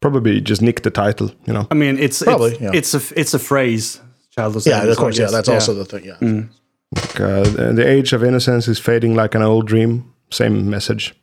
[0.00, 1.30] Probably just nick the title.
[1.46, 2.70] You know, I mean, it's Probably, it's, yeah.
[2.74, 4.00] it's a it's a phrase.
[4.34, 5.18] Childhood Yeah, song, of course.
[5.18, 6.04] Yeah, guess- that's also the thing.
[6.04, 6.44] Yeah,
[6.96, 10.04] Like, uh, the the age of innocence is fading like an old dream.
[10.30, 11.14] Same message.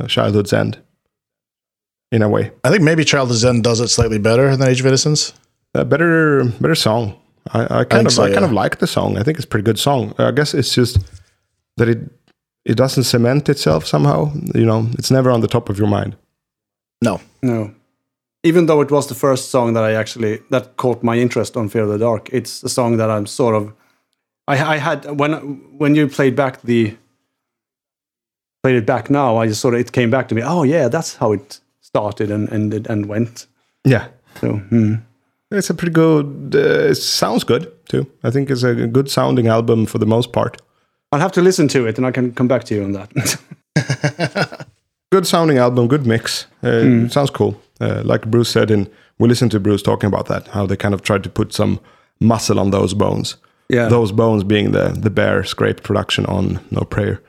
[0.00, 0.78] Uh, childhood's end.
[2.12, 2.52] In a way.
[2.62, 5.34] I think maybe Childhood's End does it slightly better than Age of Innocence.
[5.74, 7.20] a better better song.
[7.52, 9.18] I, I kind think of so, I kind of like the song.
[9.18, 10.14] I think it's a pretty good song.
[10.18, 10.98] I guess it's just
[11.76, 11.98] that it
[12.64, 14.32] it doesn't cement itself somehow.
[14.54, 16.16] You know, it's never on the top of your mind.
[17.02, 17.72] No, No.
[18.42, 21.68] Even though it was the first song that I actually that caught my interest on
[21.68, 23.72] Fear of the Dark, it's a song that I'm sort of
[24.46, 25.32] I, I had when
[25.78, 26.96] when you played back the
[28.62, 30.42] played it back now, I just sort of it came back to me.
[30.44, 31.60] Oh yeah, that's how it
[31.96, 33.46] started and ended and went.
[33.84, 34.08] Yeah,
[34.40, 34.94] So hmm.
[35.50, 36.54] it's a pretty good.
[36.54, 38.04] Uh, it sounds good too.
[38.22, 40.62] I think it's a good sounding album for the most part.
[41.12, 44.66] I'll have to listen to it and I can come back to you on that.
[45.12, 46.46] Good sounding album, good mix.
[46.64, 47.54] Uh, It sounds cool.
[47.80, 48.88] Uh, like Bruce said, in
[49.18, 51.78] we listened to Bruce talking about that, how they kind of tried to put some
[52.18, 53.36] muscle on those bones.
[53.68, 53.88] yeah.
[53.88, 57.20] those bones being the the bare scraped production on No Prayer.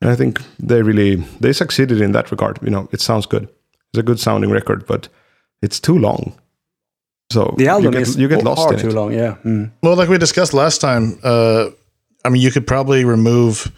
[0.00, 2.58] And I think they really they succeeded in that regard.
[2.62, 3.48] You know, it sounds good.
[3.96, 5.08] It's a good sounding record, but
[5.62, 6.34] it's too long.
[7.32, 8.92] So the album you get, is you get lost far in too it.
[8.92, 9.12] long.
[9.12, 9.36] Yeah.
[9.42, 9.70] Mm.
[9.82, 11.18] well, like we discussed last time.
[11.22, 11.70] Uh,
[12.22, 13.72] I mean, you could probably remove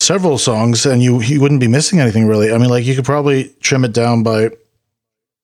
[0.00, 2.52] several songs, and you you wouldn't be missing anything really.
[2.52, 4.50] I mean, like you could probably trim it down by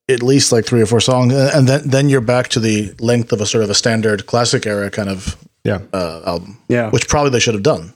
[0.09, 2.93] at least like three or four songs, and and then then you're back to the
[2.99, 6.91] length of a sort of a standard classic era kind of Yeah, uh, album, Yeah.
[6.91, 7.93] which probably they should have done.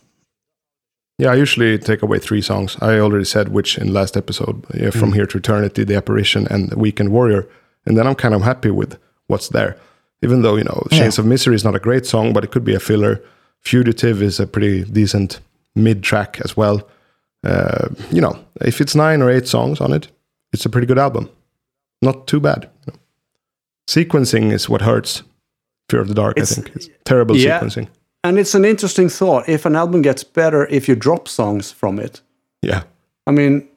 [1.18, 1.30] Yeah.
[1.32, 2.76] I usually take away three songs.
[2.80, 4.64] I already said which in last episode.
[4.74, 5.14] Yeah, from Mm.
[5.14, 7.46] here to eternity, the apparition, and the weekend warrior.
[7.86, 8.96] And then I'm kind of happy with
[9.26, 9.76] what's there.
[10.22, 12.64] Even though you know, Chains of Misery is not a great song, but it could
[12.64, 13.20] be a filler.
[13.60, 15.40] Fugitive is a pretty decent
[15.74, 16.88] mid track as well.
[17.42, 20.08] Uh, you know, if it's nine or eight songs on it,
[20.52, 21.28] it's a pretty good album.
[22.00, 22.68] Not too bad.
[23.88, 25.22] Sequencing is what hurts.
[25.90, 26.74] Fear of the Dark, It's- I think.
[26.76, 27.60] It's terrible yeah.
[27.60, 27.88] sequencing.
[28.24, 29.48] And it's an interesting thought.
[29.48, 32.22] If an album gets better if you drop songs from it,
[32.62, 32.82] Yeah.
[33.26, 33.68] I mean,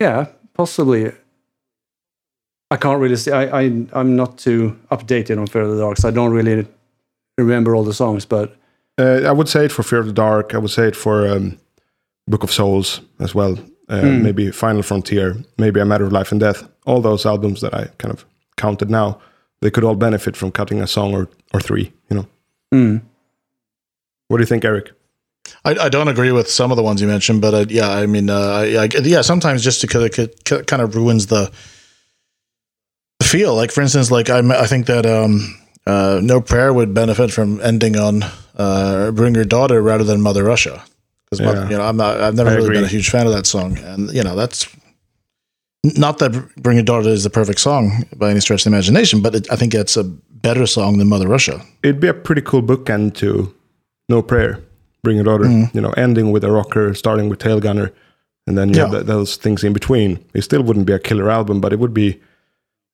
[0.00, 1.10] yeah, possibly.
[2.70, 3.30] I can't really see.
[3.32, 6.66] I, I I'm not too updated on Fear of the Dark, so I don't really
[7.38, 8.26] remember all the songs.
[8.26, 8.56] But
[8.98, 10.54] Uh, I would say it for Fear of the Dark.
[10.54, 11.58] I would say it for um,
[12.26, 13.52] Book of Souls as well.
[13.88, 14.22] Uh, Hmm.
[14.22, 15.36] Maybe Final Frontier.
[15.58, 16.62] Maybe A Matter of Life and Death.
[16.86, 18.24] All those albums that I kind of
[18.56, 19.18] counted now,
[19.60, 21.92] they could all benefit from cutting a song or, or three.
[22.10, 22.26] You know.
[22.74, 23.00] mm,
[24.34, 24.90] What do you think, Eric?
[25.64, 28.06] I, I don't agree with some of the ones you mentioned, but uh, yeah, I
[28.06, 31.52] mean, uh, I, I, yeah, sometimes just because it kind of ruins the
[33.20, 33.54] the feel.
[33.54, 35.56] Like for instance, like I, I think that um,
[35.86, 38.24] uh, No Prayer would benefit from ending on
[38.56, 40.82] uh, Bring Your Daughter rather than Mother Russia,
[41.30, 41.70] because Yeah.
[41.70, 43.78] you know I'm not I've never I really been a huge fan of that song,
[43.78, 44.66] and you know that's
[45.84, 49.22] Not that Bring Your Daughter is the perfect song by any stretch of the imagination,
[49.22, 51.64] but it, I think it's a better song than Mother Russia.
[51.84, 53.54] It'd be a pretty cool bookend to
[54.08, 54.60] No Prayer,
[55.02, 55.44] Bring Your Daughter.
[55.44, 55.76] Mm-hmm.
[55.76, 57.90] You know, ending with a rocker, starting with Tailgunner,
[58.46, 58.98] and then you have Yeah.
[58.98, 60.18] th- those things in between.
[60.34, 62.20] It still wouldn't be a killer album, but it would be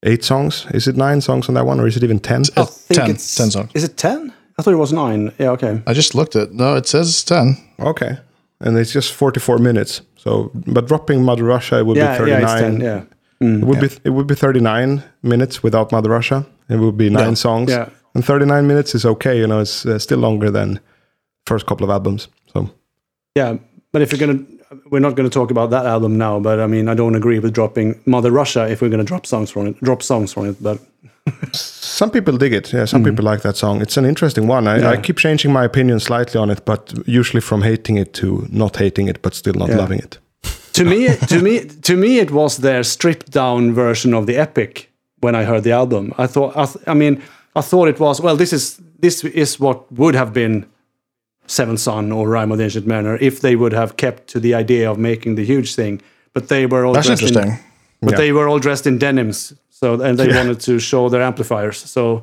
[0.05, 0.67] eight songs.
[0.73, 2.43] Is it nine songs on that one, or is it even ten?
[2.57, 3.71] I think 10 it's 10 songs.
[3.75, 4.33] Is it ten?
[4.59, 5.33] I thought it was nine.
[5.39, 5.81] Yeah, okay.
[5.87, 7.57] I just looked at no, it says ten.
[7.79, 8.19] Okay,
[8.61, 10.03] and it's just forty-four minutes.
[10.17, 12.43] So, but dropping Mother Russia, it would Yeah, be yeah, thirty-nine.
[12.45, 12.81] it's ten.
[12.81, 13.03] Yeah.
[13.43, 16.45] It would be it would be 39 minutes without Mother Russia.
[16.69, 17.35] It would be nine Yeah.
[17.35, 17.71] songs.
[17.71, 17.89] Yeah.
[18.15, 20.79] And 39 minutes is okay, you know, it's uh, still longer than
[21.53, 22.29] first couple of albums.
[22.53, 22.59] So
[23.39, 23.57] Yeah,
[23.93, 24.45] but if you're gonna,
[24.91, 26.41] we're not gonna talk about that album now.
[26.41, 29.51] But I mean, I don't agree with dropping Mother Russia if we're gonna drop songs
[29.51, 29.75] from it.
[29.83, 30.79] Drop songs from it, but
[31.53, 32.73] some people dig it.
[32.73, 33.83] Yeah, some people like that song.
[33.83, 34.67] It's an interesting one.
[34.69, 35.03] I, I Mm-hmm.
[35.03, 39.09] Keep changing my opinion slightly on it, but usually from hating it to not hating
[39.09, 39.79] it, but still not Yeah.
[39.83, 40.19] loving it.
[40.73, 44.91] to me, to me, to me, it was their stripped down version of the epic
[45.23, 46.13] when I heard the album.
[46.19, 47.23] I thought, I, th- I mean,
[47.57, 48.37] I thought it was well.
[48.37, 50.65] This is this is what would have been
[51.51, 54.55] Seventh Son or Rime of the Ancient Mariner if they would have kept to the
[54.55, 56.01] idea of making the huge thing.
[56.33, 57.53] But they were all That's dressed interesting.
[57.53, 57.59] In,
[58.03, 58.19] but Yeah.
[58.23, 61.79] they were all dressed in denims, so and they wanted to show their amplifiers.
[61.91, 62.23] So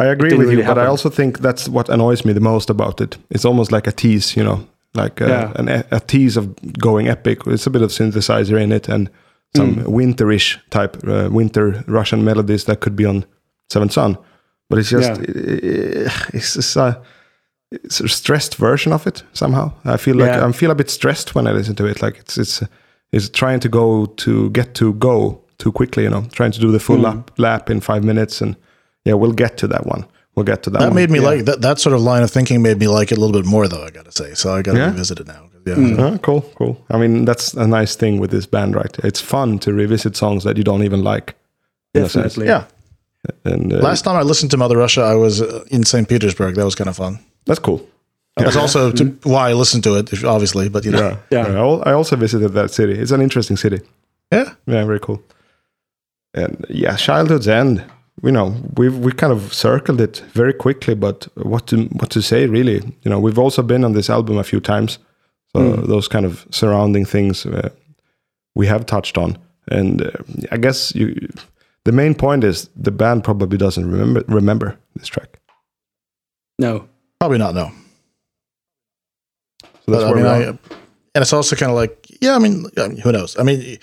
[0.00, 2.40] I agree didn't with you, really but I also think that's what annoys me the
[2.52, 3.18] most about it.
[3.30, 4.58] It's almost like a tease, you know,
[4.94, 5.52] like a, Yeah.
[5.60, 6.46] an, e, a tease of
[6.80, 7.38] going epic.
[7.46, 9.08] It's a bit of synthesizer in it and
[9.56, 9.84] some Mm.
[9.86, 13.24] winterish type uh, winter Russian melodies that could be on
[13.72, 14.16] Seventh Son.
[14.70, 15.20] But it's just
[16.34, 17.00] it's just a,
[17.70, 19.72] it's a stressed version of it somehow.
[19.84, 20.46] I feel like Yeah.
[20.48, 22.02] I feel a bit stressed when I listen to it.
[22.02, 22.62] Like it's it's
[23.12, 26.02] it's trying to go to get to go too quickly.
[26.04, 26.82] You know, trying to do the Mm.
[26.86, 28.56] full lap lap in five minutes and
[29.04, 30.04] yeah, we'll get to that one.
[30.34, 30.78] We'll get to that.
[30.80, 30.94] That one.
[30.96, 31.60] made me like that.
[31.62, 33.84] That sort of line of thinking made me like it a little bit more, though.
[33.84, 34.90] I got to say, so I got to Yeah?
[34.90, 35.42] revisit it now.
[35.66, 36.76] Yeah, Ah, cool, cool.
[36.90, 38.96] I mean, that's a nice thing with this band, right?
[39.04, 41.34] It's fun to revisit songs that you don't even like.
[41.94, 42.64] in definitely, yeah.
[43.44, 46.08] And uh, Last time I listened to Mother Russia, I was uh, in St.
[46.08, 46.54] Petersburg.
[46.54, 47.18] That was kind of fun.
[47.48, 47.80] That's cool.
[48.36, 50.68] That's also to, why I listened to it, obviously.
[50.68, 51.62] But you know, Yeah, Yeah.
[51.62, 52.92] I I also visited that city.
[52.92, 53.80] It's an interesting city.
[54.32, 54.54] yeah.
[54.66, 55.18] Yeah, very cool.
[56.34, 57.82] And yeah, childhood's end.
[58.22, 62.20] You know, we've we kind of circled it very quickly, but what to what to
[62.20, 62.80] say really?
[63.02, 64.98] You know, we've also been on this album a few times,
[65.52, 67.70] so those kind of surrounding things uh,
[68.54, 69.36] we have touched on.
[69.70, 70.10] And uh,
[70.52, 71.28] I guess you,
[71.84, 75.38] the main point is the band probably doesn't remember remember this track.
[76.58, 76.88] no,
[77.20, 77.54] Probably not.
[77.54, 77.72] No.
[79.62, 80.48] So that's But, I mean, we I,
[81.14, 82.34] and it's also kind of like, yeah.
[82.36, 83.38] I mean, I mean, who knows?
[83.38, 83.78] I mean,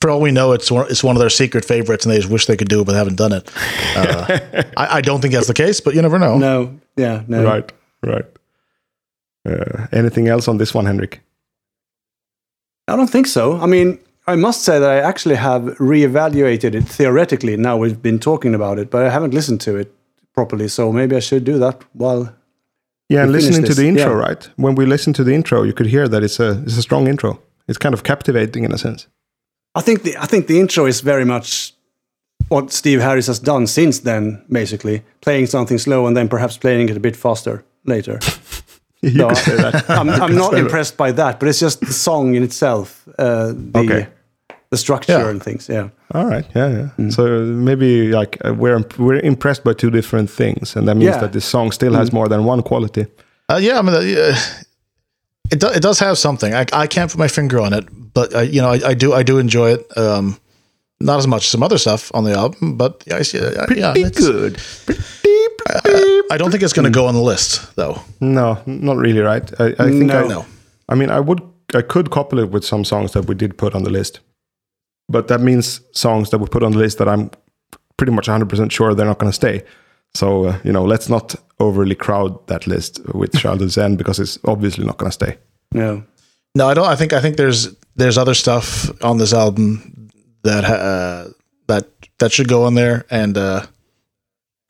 [0.00, 2.30] for all we know, it's one, it's one of their secret favorites, and they just
[2.30, 3.50] wish they could do it, but haven't done it.
[3.96, 4.38] Uh,
[4.76, 6.38] I, I don't think that's the case, but you never know.
[6.38, 7.44] no, yeah, no.
[7.44, 7.72] Right,
[8.02, 8.24] right.
[9.46, 11.20] Uh, anything else on this one, Henrik?
[12.86, 13.58] I don't think so.
[13.58, 17.56] I mean, I must say that I actually have reevaluated it theoretically.
[17.56, 19.92] Now we've been talking about it, but I haven't listened to it
[20.32, 20.68] properly.
[20.68, 22.34] So maybe I should do that while.
[23.08, 24.28] Yeah, and listening to the intro, yeah.
[24.28, 24.50] right?
[24.56, 27.08] When we listen to the intro, you could hear that it's a it's a strong
[27.08, 27.40] intro.
[27.66, 29.08] It's kind of captivating in a sense.
[29.74, 31.74] I think the I think the intro is very much
[32.48, 34.44] what Steve Harris has done since then.
[34.50, 38.18] Basically, playing something slow and then perhaps playing it a bit faster later.
[39.00, 39.90] You No, could say that.
[39.90, 43.78] I'm, I'm not impressed by that, but it's just the song in itself, uh, the
[43.78, 44.08] Okay.
[44.70, 45.30] The structure Yeah.
[45.30, 45.68] and things.
[45.68, 46.88] Yeah, All right, yeah, yeah.
[46.98, 47.12] Mm.
[47.12, 47.22] So
[47.64, 51.16] maybe like uh, we're we're impressed by two different things, and that means Yeah.
[51.18, 51.20] Mm.
[51.20, 53.06] that this song still has more than one quality.
[53.50, 54.36] Uh, yeah, I mean, uh,
[55.50, 56.52] it do, it does have something.
[56.54, 59.12] I, I can't put my finger on it, but uh, you know, I, I do
[59.20, 59.86] I do enjoy it.
[59.96, 60.36] Um,
[61.00, 63.66] not as much as some other stuff on the album, but yeah, I see, uh,
[63.76, 64.58] yeah, it's- good.
[65.70, 68.00] I, I don't think it's going to go on the list though.
[68.20, 69.60] No, not really, right?
[69.60, 70.24] I, I think No.
[70.24, 70.44] I, No.
[70.88, 71.40] I mean, I would,
[71.74, 74.20] I could couple it with some songs that we did put on the list,
[75.08, 77.30] but that means songs that we put on the list that I'm
[77.96, 79.64] pretty much 100% sure they're not going to stay.
[80.14, 84.38] So uh, you know, let's not overly crowd that list with Childhood's End because it's
[84.44, 85.38] obviously not going to stay.
[85.72, 86.02] no,
[86.54, 86.86] No, I don't.
[86.86, 90.08] I think I think there's there's other stuff on this album
[90.44, 91.28] that uh,
[91.66, 91.84] that
[92.18, 93.66] that should go on there, and uh,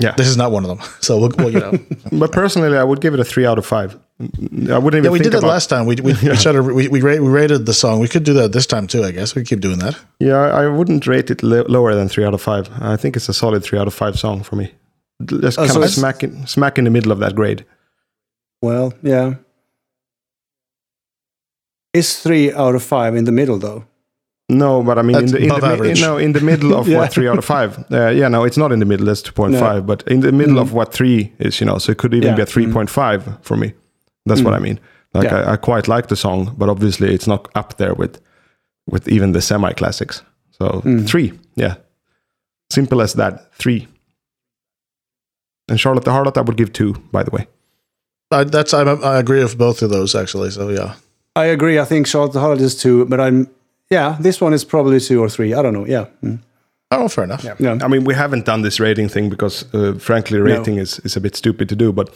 [0.02, 0.14] Yeah.
[0.16, 0.80] this is not one of them.
[1.00, 1.72] So we'll, well you know,
[2.18, 3.96] But personally, I would give it a three out of five.
[4.20, 5.04] I wouldn't even.
[5.04, 5.86] yeah, we did that last time.
[5.86, 8.00] We we we, tried to, we we we rated the song.
[8.00, 9.04] We could do that this time too.
[9.04, 9.96] I guess we keep doing that.
[10.18, 12.68] Yeah, I wouldn't rate it lo- lower than three out of five.
[12.80, 14.72] I think it's a solid three out of five song for me.
[15.24, 17.64] Just Oh, kind so of smack in, smack in the middle of that grade.
[18.62, 19.34] well, yeah.
[21.94, 23.84] Is three out of five in the middle though?
[24.50, 26.98] No, but I mean, in the, in the mi- no, in the middle of Yeah.
[26.98, 27.78] what three out of five?
[27.92, 29.06] Uh, yeah, no, it's not in the middle.
[29.06, 31.92] That's two point five, but in the middle of what three is, you know, so
[31.92, 32.34] it could even Yeah.
[32.36, 33.74] be a three point five for me.
[34.26, 34.78] That's what I mean.
[35.14, 35.36] Like Yeah.
[35.40, 38.20] I, I quite like the song, but obviously it's not up there with
[38.86, 40.22] with even the semi classics.
[40.50, 41.76] So three, yeah,
[42.70, 43.54] simple as that.
[43.54, 43.86] Three.
[45.68, 47.46] And Charlotte the Harlot, I would give two, by the way.
[48.30, 50.50] I, that's I, I agree with both of those actually.
[50.50, 50.94] So yeah,
[51.36, 51.78] I agree.
[51.78, 53.48] I think Charlotte the Harlot is two, but I'm
[53.90, 54.16] yeah.
[54.20, 55.54] This one is probably two or three.
[55.54, 55.86] I don't know.
[55.86, 56.38] Yeah, Mm.
[56.90, 57.44] oh fair enough.
[57.60, 57.78] yeah.
[57.82, 61.20] I mean, we haven't done this rating thing because, uh, frankly, rating is, is a
[61.20, 61.92] bit stupid to do.
[61.92, 62.10] But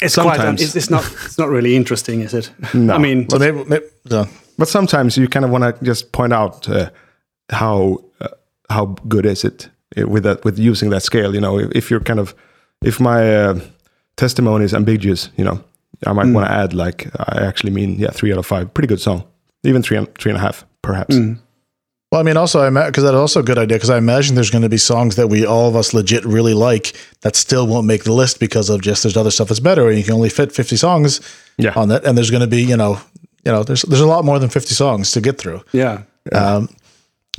[0.00, 0.36] It's quite.
[0.36, 0.62] Sometimes.
[0.62, 1.04] It's, it's not.
[1.24, 2.50] It's not really interesting, is it?
[2.74, 2.94] No.
[2.94, 4.26] I mean, maybe, maybe so,
[4.58, 6.90] but sometimes you kind of want to just point out uh,
[7.50, 8.28] how uh,
[8.68, 11.34] how good is it uh, with that with using that scale.
[11.34, 12.34] You know, if, if you're kind of
[12.84, 13.60] if my uh,
[14.16, 15.64] testimony is ambiguous, you know,
[16.06, 18.88] I might want to add like I actually mean yeah three out of five, pretty
[18.88, 19.24] good song,
[19.62, 21.16] even three and three and a half perhaps.
[22.12, 24.50] Well, I mean, also, I because that's also a good idea because I imagine there's
[24.50, 26.92] going to be songs that we all of us legit really like
[27.22, 29.98] that still won't make the list because of just there's other stuff that's better, and
[29.98, 31.20] you can only fit 50 songs
[31.58, 31.72] Yeah.
[31.74, 33.00] on that, and there's going to be you know,
[33.44, 35.62] you know, there's there's a lot more than 50 songs to get through.
[35.72, 36.02] yeah.
[36.32, 36.68] Um,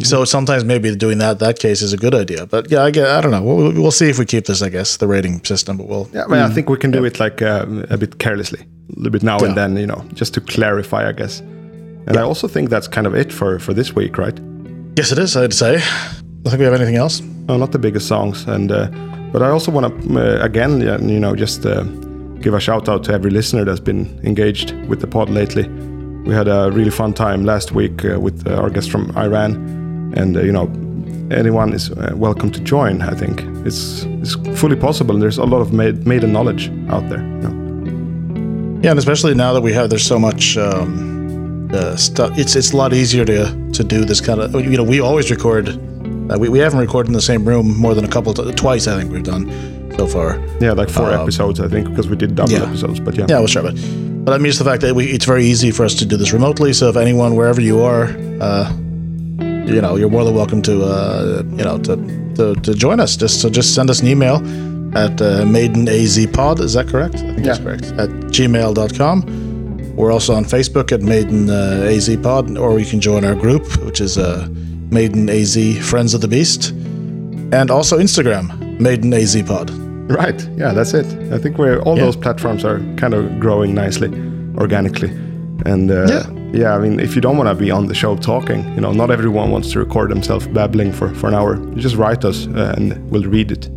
[0.04, 3.08] so sometimes maybe doing that that case is a good idea, but yeah, I get,
[3.08, 3.42] I don't know.
[3.42, 6.26] We'll, we'll see if we keep this, I guess, the rating system, but we'll Yeah,
[6.26, 9.12] I, mean, I think we can do it like um, a bit carelessly, a little
[9.12, 9.48] bit now Yeah.
[9.48, 11.40] and then, you know, just to clarify, I guess.
[11.40, 14.40] And I also think that's kind of it for for this week, right?
[14.98, 15.38] Yes, it is.
[15.38, 15.76] I'd say.
[15.78, 17.22] I think we have anything else.
[17.48, 18.88] No, not the biggest songs, and uh,
[19.32, 21.84] but I also want to uh, again, you know, just uh,
[22.42, 25.68] give a shout out to every listener that's been engaged with the pod lately.
[26.26, 29.56] We had a really fun time last week uh, with uh, our guest from Iran,
[30.16, 30.68] and uh, you know,
[31.32, 33.02] anyone is uh, welcome to join.
[33.02, 35.16] I think it's it's fully possible.
[35.16, 37.22] and There's a lot of made, maiden knowledge out there.
[37.22, 38.82] You know?
[38.82, 41.17] Yeah, and especially now that we have there's so much um,
[41.74, 42.38] uh, stuff.
[42.38, 44.54] It's it's a lot easier to to do this kind of.
[44.54, 45.70] You know, we always record.
[45.70, 48.88] Uh, we we haven't recorded in the same room more than a couple t- twice.
[48.88, 49.50] I think we've done
[49.98, 50.38] so far.
[50.60, 52.64] Yeah, like four Um, episodes, I think, because we did double yeah.
[52.64, 53.00] episodes.
[53.00, 53.62] But yeah, Yeah, we'll try.
[53.62, 53.76] But
[54.26, 56.18] but I mean, just the fact that we, it's very easy for us to do
[56.18, 56.74] this remotely.
[56.74, 58.06] So if anyone wherever you are,
[58.42, 58.70] uh,
[59.66, 61.96] you know, you're more than welcome to uh, you know to,
[62.36, 63.16] to to join us.
[63.18, 64.36] Just so just send us an email
[64.98, 66.60] at uh, maidenazpod.
[66.60, 67.16] Is that correct?
[67.16, 67.86] I think that's correct.
[67.98, 69.24] At gmail.com.
[69.98, 73.66] We're also on Facebook at Maiden uh, AZ Pod, or you can join our group,
[73.84, 74.48] which is uh,
[74.92, 75.58] Maiden AZ
[75.90, 76.70] Friends of the Beast,
[77.52, 79.72] and also Instagram Maiden AZ Pod.
[80.10, 80.40] Right.
[80.56, 81.06] Yeah, that's it.
[81.34, 82.06] I think we're all Yeah.
[82.06, 84.10] those platforms are kind of growing nicely,
[84.58, 85.10] organically,
[85.66, 86.26] and uh, Yeah.
[86.54, 86.76] yeah.
[86.76, 89.10] I mean, if you don't want to be on the show talking, you know, not
[89.10, 91.56] everyone wants to record themselves babbling for for an hour.
[91.76, 93.68] You just write us, uh, and we'll read it.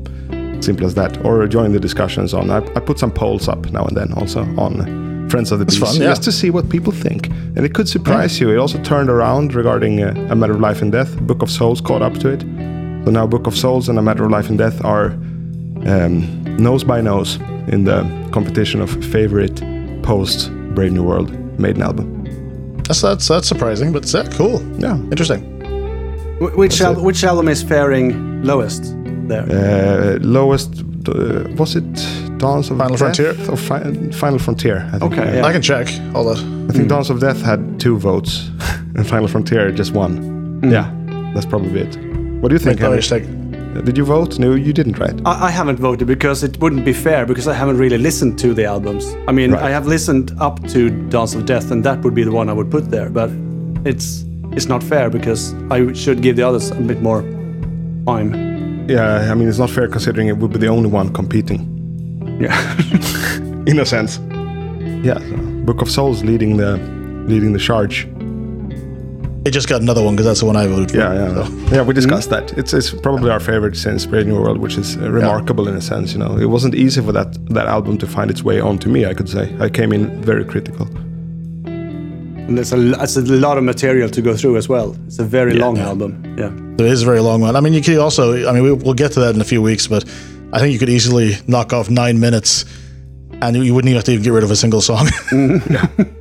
[0.63, 1.25] Simple as that.
[1.25, 2.51] Or join the discussions on.
[2.51, 5.79] I, I put some polls up now and then, also on Friends of the Beast,
[5.81, 6.09] fun, yeah.
[6.09, 8.51] just to see what people think, and it could surprise you.
[8.51, 11.17] It also turned around regarding uh, a matter of life and death.
[11.27, 12.41] Book of Souls caught up to it.
[13.05, 15.07] So now Book of Souls and A Matter of Life and Death are
[15.87, 17.37] um, nose by nose
[17.69, 18.03] in the
[18.33, 19.63] competition of favorite
[20.03, 22.25] post Brave New World maiden album.
[22.85, 24.61] That's that's that's surprising, but uh, cool.
[24.81, 24.97] Yeah.
[25.11, 25.41] Interesting.
[26.41, 28.83] Wh- Which al- which album is faring lowest
[29.29, 29.47] there?
[29.49, 31.85] Uh, lowest uh, was it
[32.41, 33.51] Dance of Final Death Frontier?
[33.51, 34.79] or Fi- Final Frontier?
[34.93, 35.13] I think.
[35.13, 35.45] Okay, yeah.
[35.47, 35.89] I can check.
[36.15, 36.71] Hold on.
[36.71, 38.51] I think Dance of Death had two votes,
[38.97, 40.61] and Final Frontier just one.
[40.63, 40.73] Mm.
[40.73, 40.87] Yeah,
[41.35, 41.97] that's probably it.
[42.41, 43.85] What do you think, Let Henrik?
[43.85, 44.39] Did you vote?
[44.39, 45.15] No, you didn't, right?
[45.25, 48.53] I, I haven't voted because it wouldn't be fair because I haven't really listened to
[48.53, 49.15] the albums.
[49.29, 49.63] I mean, Right.
[49.63, 52.53] I have listened up to Dance of Death, and that would be the one I
[52.53, 53.09] would put there.
[53.11, 53.31] But
[53.85, 54.25] it's
[54.57, 57.23] it's not fair because I should give the others a bit more
[58.07, 58.89] time.
[58.89, 61.61] Yeah, I mean it's not fair considering it would be the only one competing.
[62.41, 62.57] Yeah.
[63.67, 64.19] in a sense.
[65.05, 66.77] Yeah, so Book of Souls leading the
[67.29, 68.09] leading the charge.
[69.47, 70.99] It just got another one because that's the one I voted for.
[70.99, 71.83] Yeah, yeah, So, yeah.
[71.83, 72.53] We discussed that.
[72.59, 75.81] It's it's probably our favorite since Brave New World, which is uh, remarkable in a
[75.81, 76.13] sense.
[76.13, 79.07] You know, it wasn't easy for that that album to find its way onto me.
[79.07, 80.87] I could say I came in very critical.
[81.67, 84.95] and there's a, it's a lot of material to go through as well.
[85.07, 86.11] It's a very long album.
[86.37, 86.53] Yeah.
[86.85, 87.57] it is a very long one.
[87.57, 88.47] I mean, you could also.
[88.49, 90.05] I mean, we, we'll get to that in a few weeks, but
[90.53, 92.65] I think you could easily knock off nine minutes,
[93.41, 95.09] and you wouldn't even have to even get rid of a single song.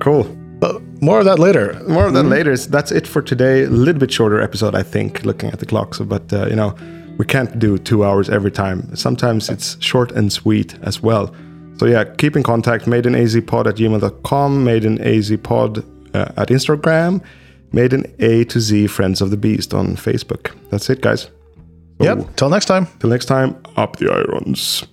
[0.00, 0.24] Cool.
[0.58, 1.80] but more of that later.
[1.86, 2.56] More of that later.
[2.56, 3.62] That's it for today.
[3.62, 5.94] A little bit shorter episode, I think, looking at the clock.
[5.94, 6.74] So, but uh, you know,
[7.18, 8.96] we can't do two hours every time.
[8.96, 11.32] Sometimes it's short and sweet as well.
[11.78, 12.86] So yeah, keep in contact.
[12.86, 14.64] Maidenazpod at gmail.com.
[14.64, 15.84] Maidenazpod
[16.14, 17.22] uh, at Instagram.
[17.72, 20.50] Maiden A to Z Friends of the Beast on Facebook.
[20.70, 21.30] That's it, guys.
[22.02, 22.36] Yep.
[22.36, 22.86] Till next time.
[23.00, 24.84] Till next time, up the irons.